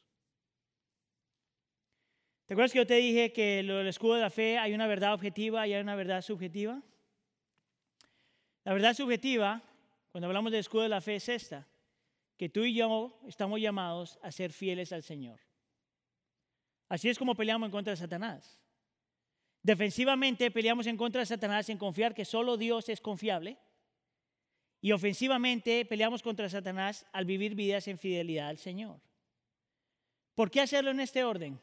[2.51, 4.88] ¿Te acuerdas que yo te dije que lo del escudo de la fe hay una
[4.88, 6.82] verdad objetiva y hay una verdad subjetiva?
[8.64, 9.62] La verdad subjetiva,
[10.11, 11.68] cuando hablamos del escudo de la fe, es esta,
[12.36, 15.38] que tú y yo estamos llamados a ser fieles al Señor.
[16.88, 18.61] Así es como peleamos en contra de Satanás.
[19.62, 23.59] Defensivamente peleamos en contra de Satanás en confiar que solo Dios es confiable.
[24.80, 29.01] Y ofensivamente peleamos contra Satanás al vivir vidas en fidelidad al Señor.
[30.34, 31.61] ¿Por qué hacerlo en este orden?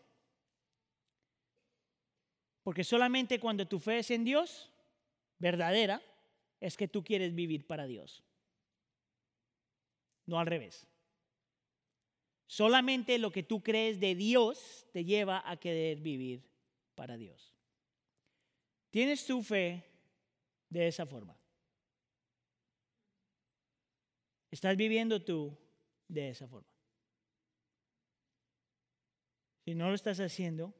[2.68, 4.70] Porque solamente cuando tu fe es en Dios,
[5.40, 6.02] verdadera,
[6.60, 8.26] es que tú quieres vivir para Dios.
[10.26, 10.86] No al revés.
[12.46, 16.44] Solamente lo que tú crees de Dios te lleva a querer vivir
[16.94, 17.54] para Dios.
[18.90, 19.86] ¿Tienes tu fe
[20.68, 21.40] de esa forma?
[24.52, 25.58] ¿Estás viviendo tú
[26.10, 26.68] de esa forma?
[29.64, 30.74] Si no lo estás haciendo,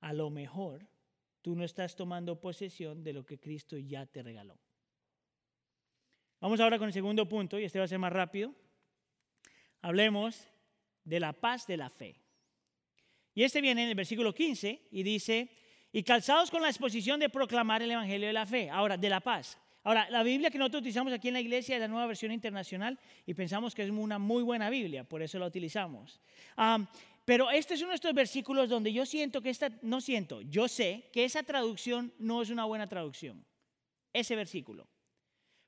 [0.00, 0.92] a lo mejor
[1.44, 4.58] tú no estás tomando posesión de lo que Cristo ya te regaló.
[6.40, 8.54] Vamos ahora con el segundo punto, y este va a ser más rápido.
[9.82, 10.48] Hablemos
[11.04, 12.18] de la paz de la fe.
[13.34, 15.50] Y este viene en el versículo 15 y dice,
[15.92, 18.70] y calzados con la exposición de proclamar el Evangelio de la fe.
[18.70, 19.58] Ahora, de la paz.
[19.82, 22.98] Ahora, la Biblia que nosotros utilizamos aquí en la iglesia es la nueva versión internacional
[23.26, 26.22] y pensamos que es una muy buena Biblia, por eso la utilizamos.
[27.24, 30.68] Pero este es uno de estos versículos donde yo siento que esta, no siento, yo
[30.68, 33.44] sé que esa traducción no es una buena traducción.
[34.12, 34.86] Ese versículo.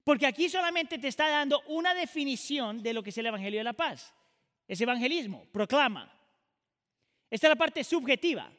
[0.05, 3.65] Porque aquí solamente te está dando una definición de lo que es el Evangelio de
[3.65, 4.15] la Paz.
[4.69, 6.13] Es evangelismo, proclama.
[7.31, 8.51] Esta es la parte subjetiva.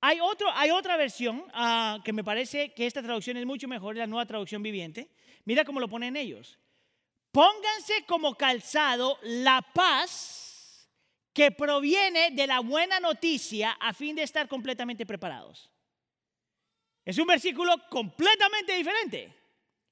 [0.00, 3.96] Hay, otro, hay otra versión ah, que me parece que esta traducción es mucho mejor,
[3.96, 5.10] la nueva traducción viviente.
[5.44, 6.58] Mira cómo lo ponen ellos.
[7.32, 10.37] Pónganse como calzado la paz
[11.32, 15.70] que proviene de la buena noticia a fin de estar completamente preparados.
[17.04, 19.32] Es un versículo completamente diferente.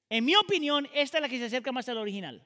[0.09, 2.45] En mi opinión, esta es la que se acerca más al original.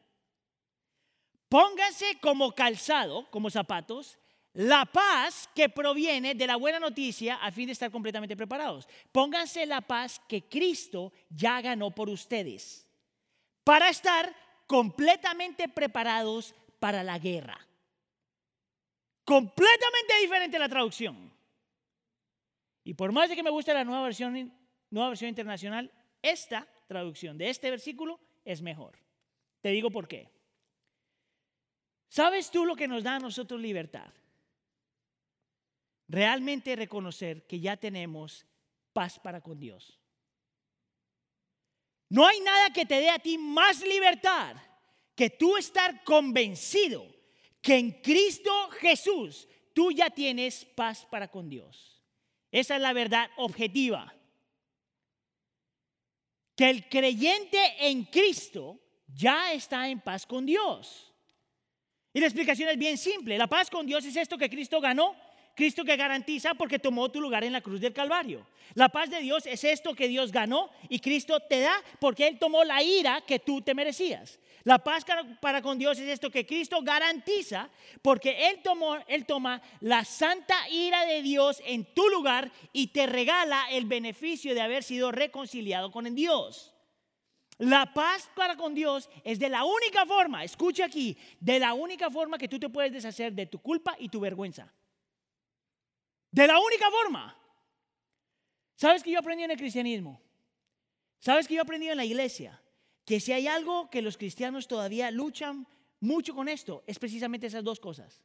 [1.49, 4.17] Pónganse como calzado, como zapatos,
[4.53, 8.87] la paz que proviene de la buena noticia a fin de estar completamente preparados.
[9.11, 12.87] Pónganse la paz que Cristo ya ganó por ustedes
[13.63, 14.33] para estar
[14.67, 17.59] completamente preparados para la guerra.
[19.31, 21.31] Completamente diferente la traducción.
[22.83, 24.53] Y por más de que me guste la nueva versión,
[24.89, 25.89] nueva versión internacional,
[26.21, 28.99] esta traducción de este versículo es mejor.
[29.61, 30.27] Te digo por qué.
[32.09, 34.11] ¿Sabes tú lo que nos da a nosotros libertad?
[36.09, 38.45] Realmente reconocer que ya tenemos
[38.91, 39.97] paz para con Dios.
[42.09, 44.57] No hay nada que te dé a ti más libertad
[45.15, 47.20] que tú estar convencido
[47.61, 52.01] que en Cristo Jesús tú ya tienes paz para con Dios.
[52.51, 54.13] Esa es la verdad objetiva.
[56.55, 61.13] Que el creyente en Cristo ya está en paz con Dios.
[62.13, 63.37] Y la explicación es bien simple.
[63.37, 65.15] La paz con Dios es esto que Cristo ganó
[65.55, 68.45] Cristo que garantiza porque tomó tu lugar en la cruz del Calvario.
[68.73, 72.39] La paz de Dios es esto que Dios ganó y Cristo te da porque Él
[72.39, 74.39] tomó la ira que tú te merecías.
[74.63, 75.05] La paz
[75.39, 77.69] para con Dios es esto que Cristo garantiza
[78.01, 83.07] porque Él, tomó, Él toma la santa ira de Dios en tu lugar y te
[83.07, 86.73] regala el beneficio de haber sido reconciliado con Dios.
[87.57, 92.09] La paz para con Dios es de la única forma, escucha aquí, de la única
[92.09, 94.71] forma que tú te puedes deshacer de tu culpa y tu vergüenza.
[96.31, 97.37] De la única forma.
[98.75, 100.21] ¿Sabes que yo aprendí en el cristianismo?
[101.19, 102.60] ¿Sabes que yo aprendí en la iglesia?
[103.11, 105.67] Que si hay algo que los cristianos todavía luchan
[105.99, 108.23] mucho con esto, es precisamente esas dos cosas.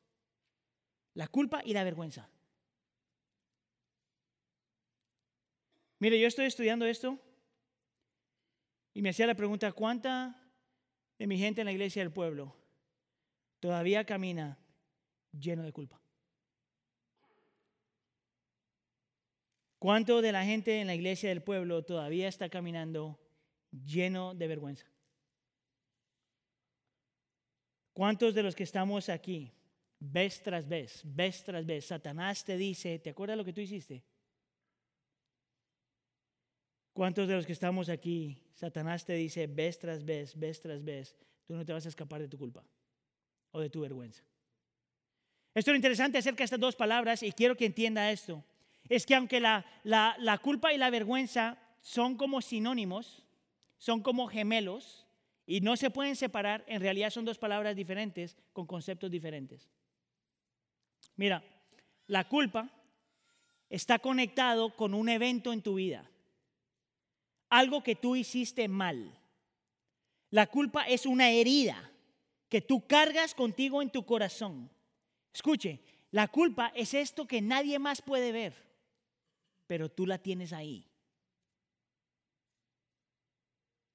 [1.14, 2.30] La culpa y la vergüenza.
[5.98, 7.18] Mire, yo estoy estudiando esto
[8.94, 10.40] y me hacía la pregunta, ¿cuánta
[11.18, 12.54] de mi gente en la iglesia del pueblo
[13.58, 14.56] todavía camina
[15.32, 16.00] lleno de culpa?
[19.80, 23.18] ¿Cuánto de la gente en la iglesia del pueblo todavía está caminando
[23.84, 24.86] lleno de vergüenza?
[27.92, 29.50] ¿Cuántos de los que estamos aquí,
[29.98, 34.04] vez tras vez, vez tras vez, Satanás te dice, ¿te acuerdas lo que tú hiciste?
[36.92, 41.16] ¿Cuántos de los que estamos aquí, Satanás te dice, vez tras vez, vez tras vez,
[41.44, 42.64] tú no te vas a escapar de tu culpa
[43.50, 44.22] o de tu vergüenza?
[45.54, 48.44] Esto es lo interesante acerca de estas dos palabras y quiero que entienda esto.
[48.88, 53.25] Es que aunque la, la culpa y la vergüenza son como sinónimos,
[53.78, 55.06] son como gemelos
[55.46, 59.68] y no se pueden separar, en realidad son dos palabras diferentes con conceptos diferentes.
[61.14, 61.42] Mira,
[62.06, 62.70] la culpa
[63.68, 66.10] está conectado con un evento en tu vida,
[67.48, 69.18] algo que tú hiciste mal.
[70.30, 71.90] La culpa es una herida
[72.48, 74.70] que tú cargas contigo en tu corazón.
[75.32, 78.54] Escuche, la culpa es esto que nadie más puede ver,
[79.66, 80.86] pero tú la tienes ahí.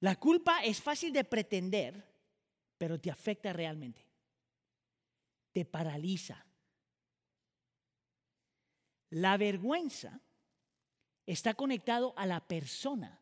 [0.02, 2.04] La culpa es fácil de pretender,
[2.76, 4.04] pero te afecta realmente.
[5.52, 6.44] Te paraliza.
[9.10, 10.20] La vergüenza
[11.24, 13.20] está conectado a la persona.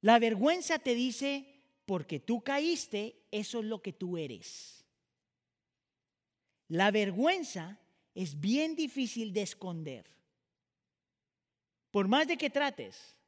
[0.00, 4.84] La vergüenza te dice, porque tú caíste, eso es lo que tú eres.
[6.66, 7.78] La vergüenza
[8.12, 10.10] es bien difícil de esconder.
[11.92, 13.19] Por más de que trates,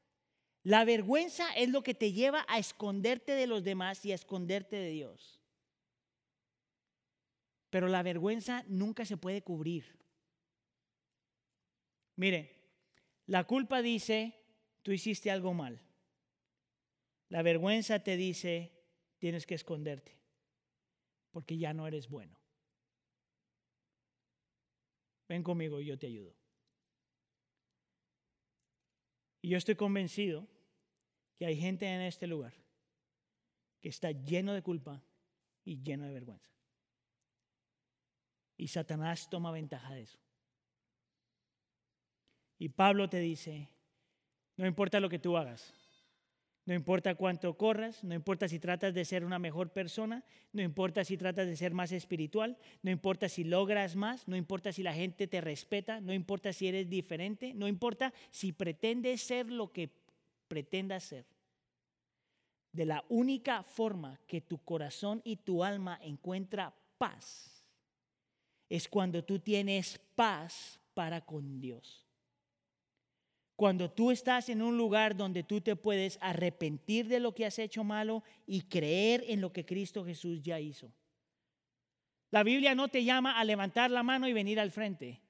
[0.65, 4.77] la vergüenza es lo que te lleva a esconderte de los demás y a esconderte
[4.77, 5.41] de Dios.
[7.71, 9.99] Pero la vergüenza nunca se puede cubrir.
[12.17, 12.55] Mire,
[13.27, 14.39] la culpa dice,
[14.83, 15.81] tú hiciste algo mal.
[17.29, 18.73] La vergüenza te dice,
[19.19, 20.21] tienes que esconderte,
[21.31, 22.39] porque ya no eres bueno.
[25.29, 26.42] Ven conmigo y yo te ayudo.
[29.43, 30.47] Y yo estoy convencido
[31.37, 32.55] que hay gente en este lugar
[33.81, 35.03] que está lleno de culpa
[35.65, 36.49] y lleno de vergüenza.
[38.57, 40.19] Y Satanás toma ventaja de eso.
[42.59, 43.69] Y Pablo te dice,
[44.57, 45.75] no importa lo que tú hagas,
[46.65, 51.05] no importa cuánto corras, no importa si tratas de ser una mejor persona, no importa
[51.05, 54.95] si tratas de ser más espiritual, no importa si logras más, no importa si la
[54.95, 59.91] gente te respeta, no importa si eres diferente, no importa si pretendes ser lo que
[60.47, 61.27] pretendas ser.
[62.73, 67.67] De la única forma que tu corazón y tu alma encuentra paz
[68.69, 72.07] es cuando tú tienes paz para con Dios.
[73.63, 77.61] Cuando tú estás en un lugar donde tú te puedes arrepentir de lo que has
[77.61, 80.93] hecho malo y creer en lo que Cristo Jesús ya hizo.
[82.33, 85.22] La Biblia no te llama a levantar la mano y venir al frente.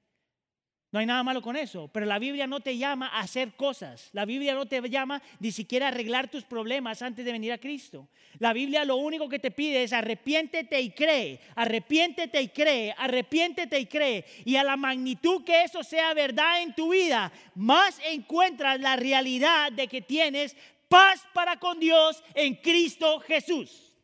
[0.93, 4.11] No hay nada malo con eso, pero la Biblia no te llama a hacer cosas.
[4.13, 7.57] La Biblia no te llama ni siquiera a arreglar tus problemas antes de venir a
[7.57, 8.07] Cristo.
[8.37, 13.79] La Biblia lo único que te pide es arrepiéntete y cree, arrepiéntete y cree, arrepiéntete
[13.79, 14.23] y cree.
[14.45, 19.71] Y a la magnitud que eso sea verdad en tu vida, más encuentras la realidad
[19.71, 20.55] de que tienes
[20.89, 23.95] paz para con Dios en Cristo Jesús.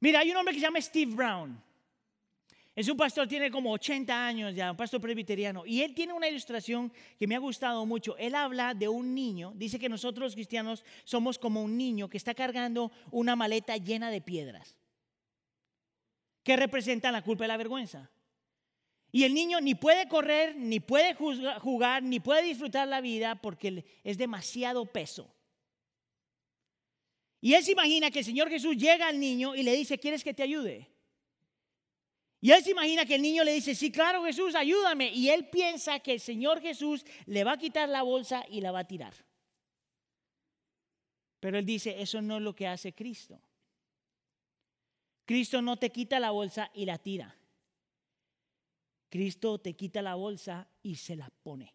[0.00, 1.67] Mira, hay un hombre que se llama Steve Brown.
[2.78, 5.66] Es un pastor, tiene como 80 años ya, un pastor presbiteriano.
[5.66, 8.16] Y él tiene una ilustración que me ha gustado mucho.
[8.18, 12.34] Él habla de un niño, dice que nosotros cristianos somos como un niño que está
[12.34, 14.76] cargando una maleta llena de piedras.
[16.44, 18.12] que representan la culpa y la vergüenza?
[19.10, 23.84] Y el niño ni puede correr, ni puede jugar, ni puede disfrutar la vida porque
[24.04, 25.28] es demasiado peso.
[27.40, 30.22] Y él se imagina que el Señor Jesús llega al niño y le dice, ¿quieres
[30.22, 30.88] que te ayude?
[32.40, 35.10] Y él se imagina que el niño le dice, sí, claro Jesús, ayúdame.
[35.12, 38.70] Y él piensa que el Señor Jesús le va a quitar la bolsa y la
[38.70, 39.14] va a tirar.
[41.40, 43.40] Pero él dice, eso no es lo que hace Cristo.
[45.24, 47.36] Cristo no te quita la bolsa y la tira.
[49.08, 51.74] Cristo te quita la bolsa y se la pone.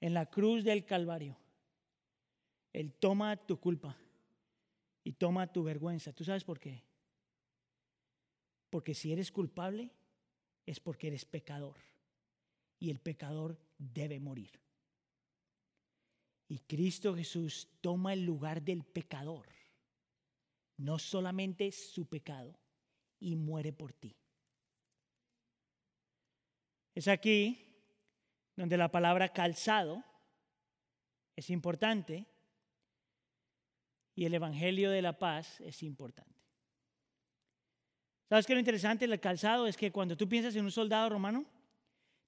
[0.00, 1.36] En la cruz del Calvario,
[2.72, 3.96] Él toma tu culpa
[5.02, 6.12] y toma tu vergüenza.
[6.12, 6.85] ¿Tú sabes por qué?
[8.70, 9.90] Porque si eres culpable
[10.64, 11.76] es porque eres pecador.
[12.78, 14.60] Y el pecador debe morir.
[16.48, 19.48] Y Cristo Jesús toma el lugar del pecador.
[20.76, 22.58] No solamente su pecado.
[23.18, 24.14] Y muere por ti.
[26.94, 27.66] Es aquí
[28.56, 30.02] donde la palabra calzado
[31.36, 32.26] es importante
[34.14, 36.45] y el Evangelio de la paz es importante.
[38.28, 39.66] ¿Sabes qué lo interesante del calzado?
[39.66, 41.44] Es que cuando tú piensas en un soldado romano,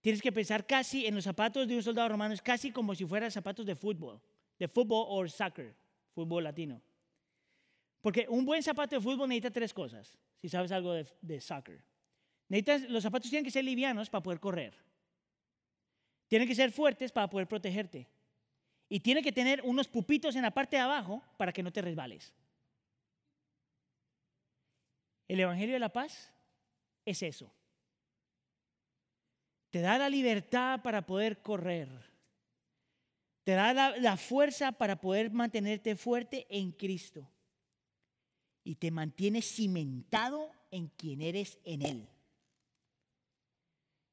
[0.00, 3.04] tienes que pensar casi en los zapatos de un soldado romano, es casi como si
[3.04, 4.20] fueran zapatos de fútbol,
[4.58, 5.74] de fútbol o soccer,
[6.14, 6.80] fútbol latino.
[8.00, 11.82] Porque un buen zapato de fútbol necesita tres cosas, si sabes algo de, soccer.
[12.48, 14.74] Necesitas, los zapatos tienen que ser livianos para poder correr.
[16.28, 18.06] Tienen que ser fuertes para poder protegerte.
[18.88, 21.82] Y tiene que tener unos pupitos en la parte de abajo para que no te
[21.82, 22.32] resbales.
[25.28, 26.32] El Evangelio de la Paz
[27.04, 27.52] es eso.
[29.70, 31.88] Te da la libertad para poder correr.
[33.44, 37.30] Te da la, fuerza para poder mantenerte fuerte en Cristo.
[38.64, 42.08] Y te mantiene cimentado en quien eres en Él.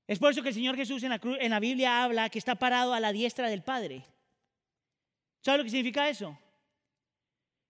[0.07, 2.55] Es por eso que el Señor Jesús en la, en la Biblia habla que está
[2.55, 4.05] parado a la diestra del Padre.
[5.41, 6.38] ¿Sabes lo que significa eso?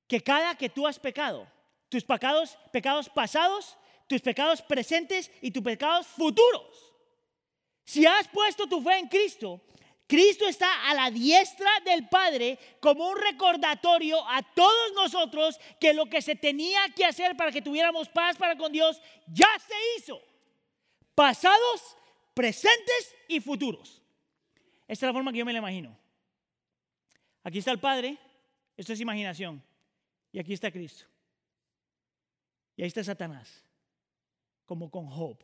[0.08, 1.48] Que cada que tú has pecado,
[1.90, 3.78] tus pecados, pecados pasados,
[4.08, 6.96] tus pecados presentes y tus pecados futuros,
[7.86, 9.62] si has puesto tu fe en Cristo,
[10.08, 16.08] Cristo está a la diestra del Padre como un recordatorio a todos nosotros que lo
[16.08, 20.22] que se tenía que hacer para que tuviéramos paz para con Dios ya se hizo.
[21.16, 21.98] Pasados,
[22.34, 24.02] presentes y futuros.
[24.88, 25.98] Esta es la forma que yo me la imagino.
[27.44, 28.18] Aquí está el Padre,
[28.76, 29.64] esto es imaginación,
[30.32, 31.06] y aquí está Cristo.
[32.76, 33.64] Y ahí está Satanás,
[34.66, 35.38] como con Job.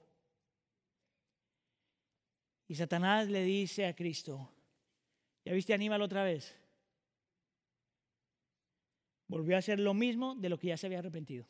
[2.67, 4.49] Y Satanás le dice a Cristo,
[5.43, 6.55] ¿ya viste Aníbal otra vez?
[9.27, 11.47] Volvió a hacer lo mismo de lo que ya se había arrepentido.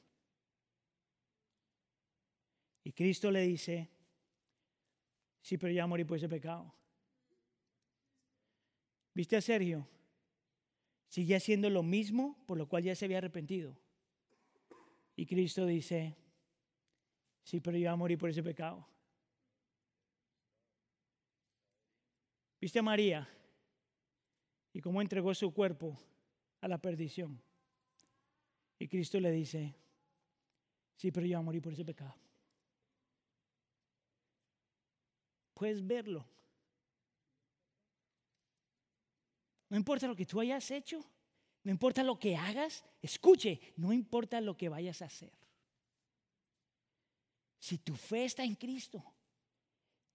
[2.84, 3.90] Y Cristo le dice,
[5.42, 6.74] sí, pero ya morí por ese pecado.
[9.14, 9.88] ¿Viste a Sergio?
[11.08, 13.81] Sigue haciendo lo mismo por lo cual ya se había arrepentido.
[15.22, 16.18] Y Cristo dice,
[17.44, 18.84] sí, pero ya morí por ese pecado.
[22.60, 23.30] ¿Viste a María?
[24.74, 25.96] Y cómo entregó su cuerpo
[26.60, 27.40] a la perdición.
[28.80, 29.76] Y Cristo le dice,
[30.96, 32.16] sí, pero yo voy a morir por ese pecado.
[35.54, 36.26] Puedes verlo.
[39.70, 41.06] No importa lo que tú hayas hecho,
[41.64, 45.32] no importa lo que hagas, escuche, no importa lo que vayas a hacer.
[47.60, 49.04] Si tu fe está en Cristo,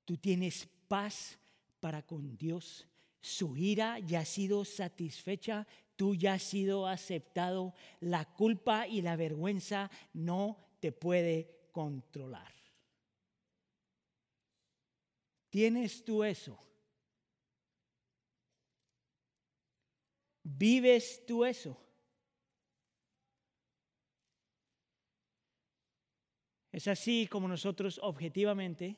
[0.04, 1.38] tú tienes paz
[1.78, 2.88] para con Dios.
[3.20, 7.74] Su ira ya ha sido satisfecha, tú ya has sido aceptado.
[8.00, 12.52] La culpa y la vergüenza no te puede controlar.
[15.48, 16.58] ¿Tienes tú eso?
[20.48, 21.76] ¿Vives tú eso?
[26.70, 28.96] Es así como nosotros objetivamente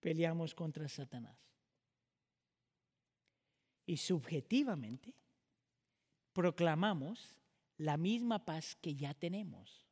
[0.00, 1.38] peleamos contra Satanás.
[3.86, 5.14] Y subjetivamente
[6.32, 7.38] proclamamos
[7.76, 9.86] la misma paz que ya tenemos.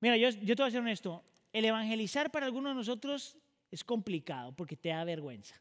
[0.00, 1.22] Mira, yo, yo te voy a ser honesto.
[1.52, 3.36] El evangelizar para algunos de nosotros
[3.70, 5.60] es complicado porque te da vergüenza.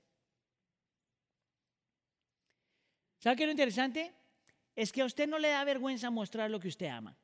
[3.25, 4.13] ¿Sabe qué es lo interesante?
[4.75, 7.17] Es que a usted no le da vergüenza mostrar lo que usted ama.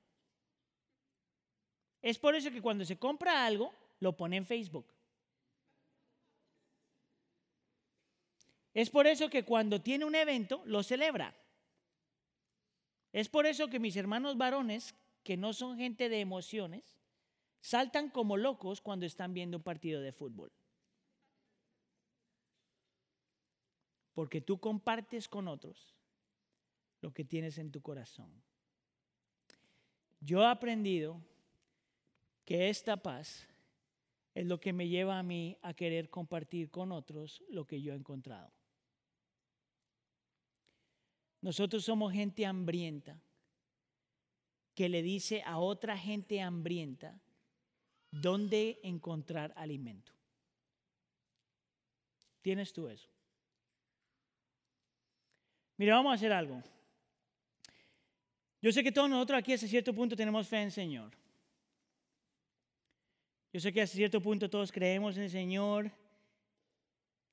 [2.02, 4.91] Es por eso que cuando se compra algo, lo pone en Facebook.
[8.74, 11.36] Es por eso que cuando tiene un evento, lo celebra.
[13.14, 16.97] Es por eso que mis hermanos varones, que no son gente de emociones,
[17.60, 20.52] saltan como locos cuando están viendo un partido de fútbol.
[24.14, 25.95] Porque tú compartes con otros
[27.01, 28.32] lo que tienes en tu corazón.
[30.20, 31.20] Yo he aprendido
[32.45, 33.47] que esta paz
[34.34, 37.93] es lo que me lleva a mí a querer compartir con otros lo que yo
[37.93, 38.51] he encontrado.
[41.41, 43.20] Nosotros somos gente hambrienta
[44.76, 47.20] que le dice a otra gente hambrienta
[48.12, 50.14] dónde encontrar alimento.
[52.41, 53.09] ¿Tienes tú eso?
[55.82, 56.62] Mira, vamos a hacer algo.
[58.62, 61.12] Yo sé que todos nosotros aquí a cierto punto tenemos fe en el Señor.
[63.52, 65.92] Yo sé que a cierto punto todos creemos en el Señor.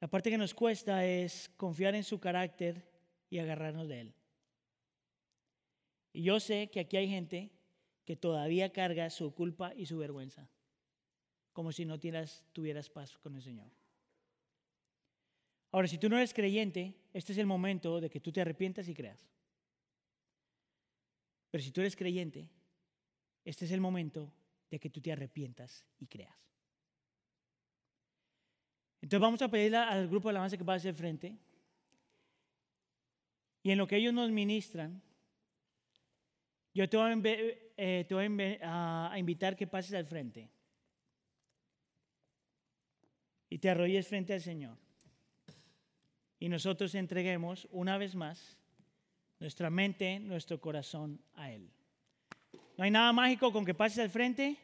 [0.01, 2.91] La parte que nos cuesta es confiar en su carácter
[3.29, 4.15] y agarrarnos de Él.
[6.15, 7.51] Y yo sé que aquí hay gente
[8.07, 10.49] que todavía carga su culpa y su vergüenza,
[11.53, 13.71] como si no tuvieras paz con el Señor.
[15.71, 18.89] Ahora, si tú no eres creyente, este es el momento de que tú te arrepientas
[18.89, 19.29] y creas.
[21.51, 22.49] Pero si tú eres creyente,
[23.45, 24.33] este es el momento
[24.71, 26.37] de que tú te arrepientas y creas.
[29.01, 31.39] Entonces vamos a pedirle al grupo de alabanza que pase al frente.
[33.63, 35.03] Y en lo que ellos nos ministran,
[36.75, 37.21] yo te voy, a,
[37.77, 40.51] eh, te voy a, invitar que pases al frente.
[43.49, 44.77] Y te arrolles frente al Señor.
[46.39, 48.59] Y nosotros entreguemos una vez más
[49.41, 51.71] nuestra mente, nuestro corazón a Él.
[52.77, 54.57] No hay nada mágico con que pases al frente.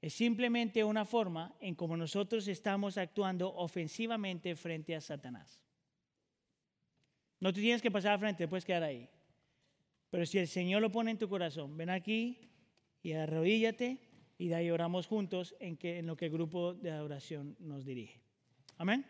[0.00, 5.60] Es simplemente una forma en cómo nosotros estamos actuando ofensivamente frente a Satanás.
[7.40, 9.08] No te tienes que pasar al frente, puedes quedar ahí.
[10.10, 12.48] Pero si el Señor lo pone en tu corazón, ven aquí
[13.02, 13.98] y arrodíllate
[14.38, 18.20] y de ahí oramos juntos en, en lo que el grupo de adoración nos dirige.
[18.76, 19.04] Amén.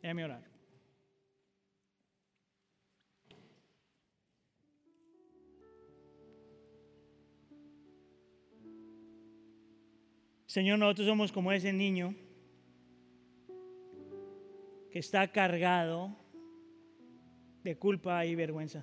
[0.00, 0.55] Déjame orar.
[10.56, 12.14] Señor, nosotros somos como ese niño
[14.90, 16.16] que está cargado
[17.62, 18.82] de culpa y vergüenza.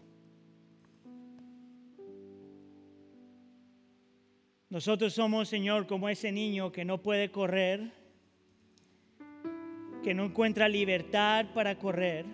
[4.70, 7.92] Nosotros somos, Señor, como ese niño que no puede correr,
[10.04, 12.28] que no encuentra libertad para correr,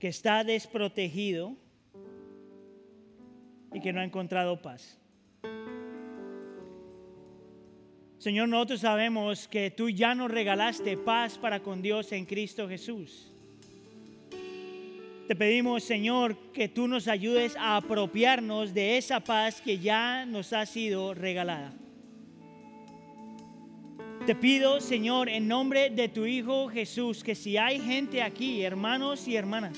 [0.00, 1.54] que está desprotegido
[3.72, 5.03] y que no ha encontrado paz.
[8.24, 13.30] Señor, nosotros sabemos que tú ya nos regalaste paz para con Dios en Cristo Jesús.
[15.28, 20.54] Te pedimos, Señor, que tú nos ayudes a apropiarnos de esa paz que ya nos
[20.54, 21.74] ha sido regalada.
[24.24, 29.28] Te pido, Señor, en nombre de tu Hijo Jesús, que si hay gente aquí, hermanos
[29.28, 29.76] y hermanas,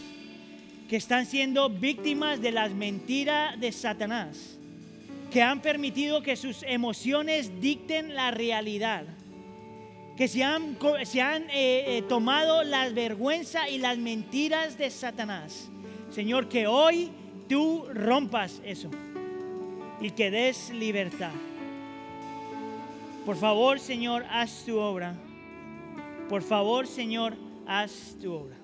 [0.88, 4.56] que están siendo víctimas de las mentiras de Satanás,
[5.30, 9.04] que han permitido que sus emociones dicten la realidad,
[10.16, 15.68] que se han, se han eh, eh, tomado la vergüenza y las mentiras de Satanás.
[16.10, 17.10] Señor, que hoy
[17.48, 18.90] tú rompas eso
[20.00, 21.32] y que des libertad.
[23.24, 25.14] Por favor, Señor, haz tu obra.
[26.28, 27.34] Por favor, Señor,
[27.66, 28.56] haz tu obra.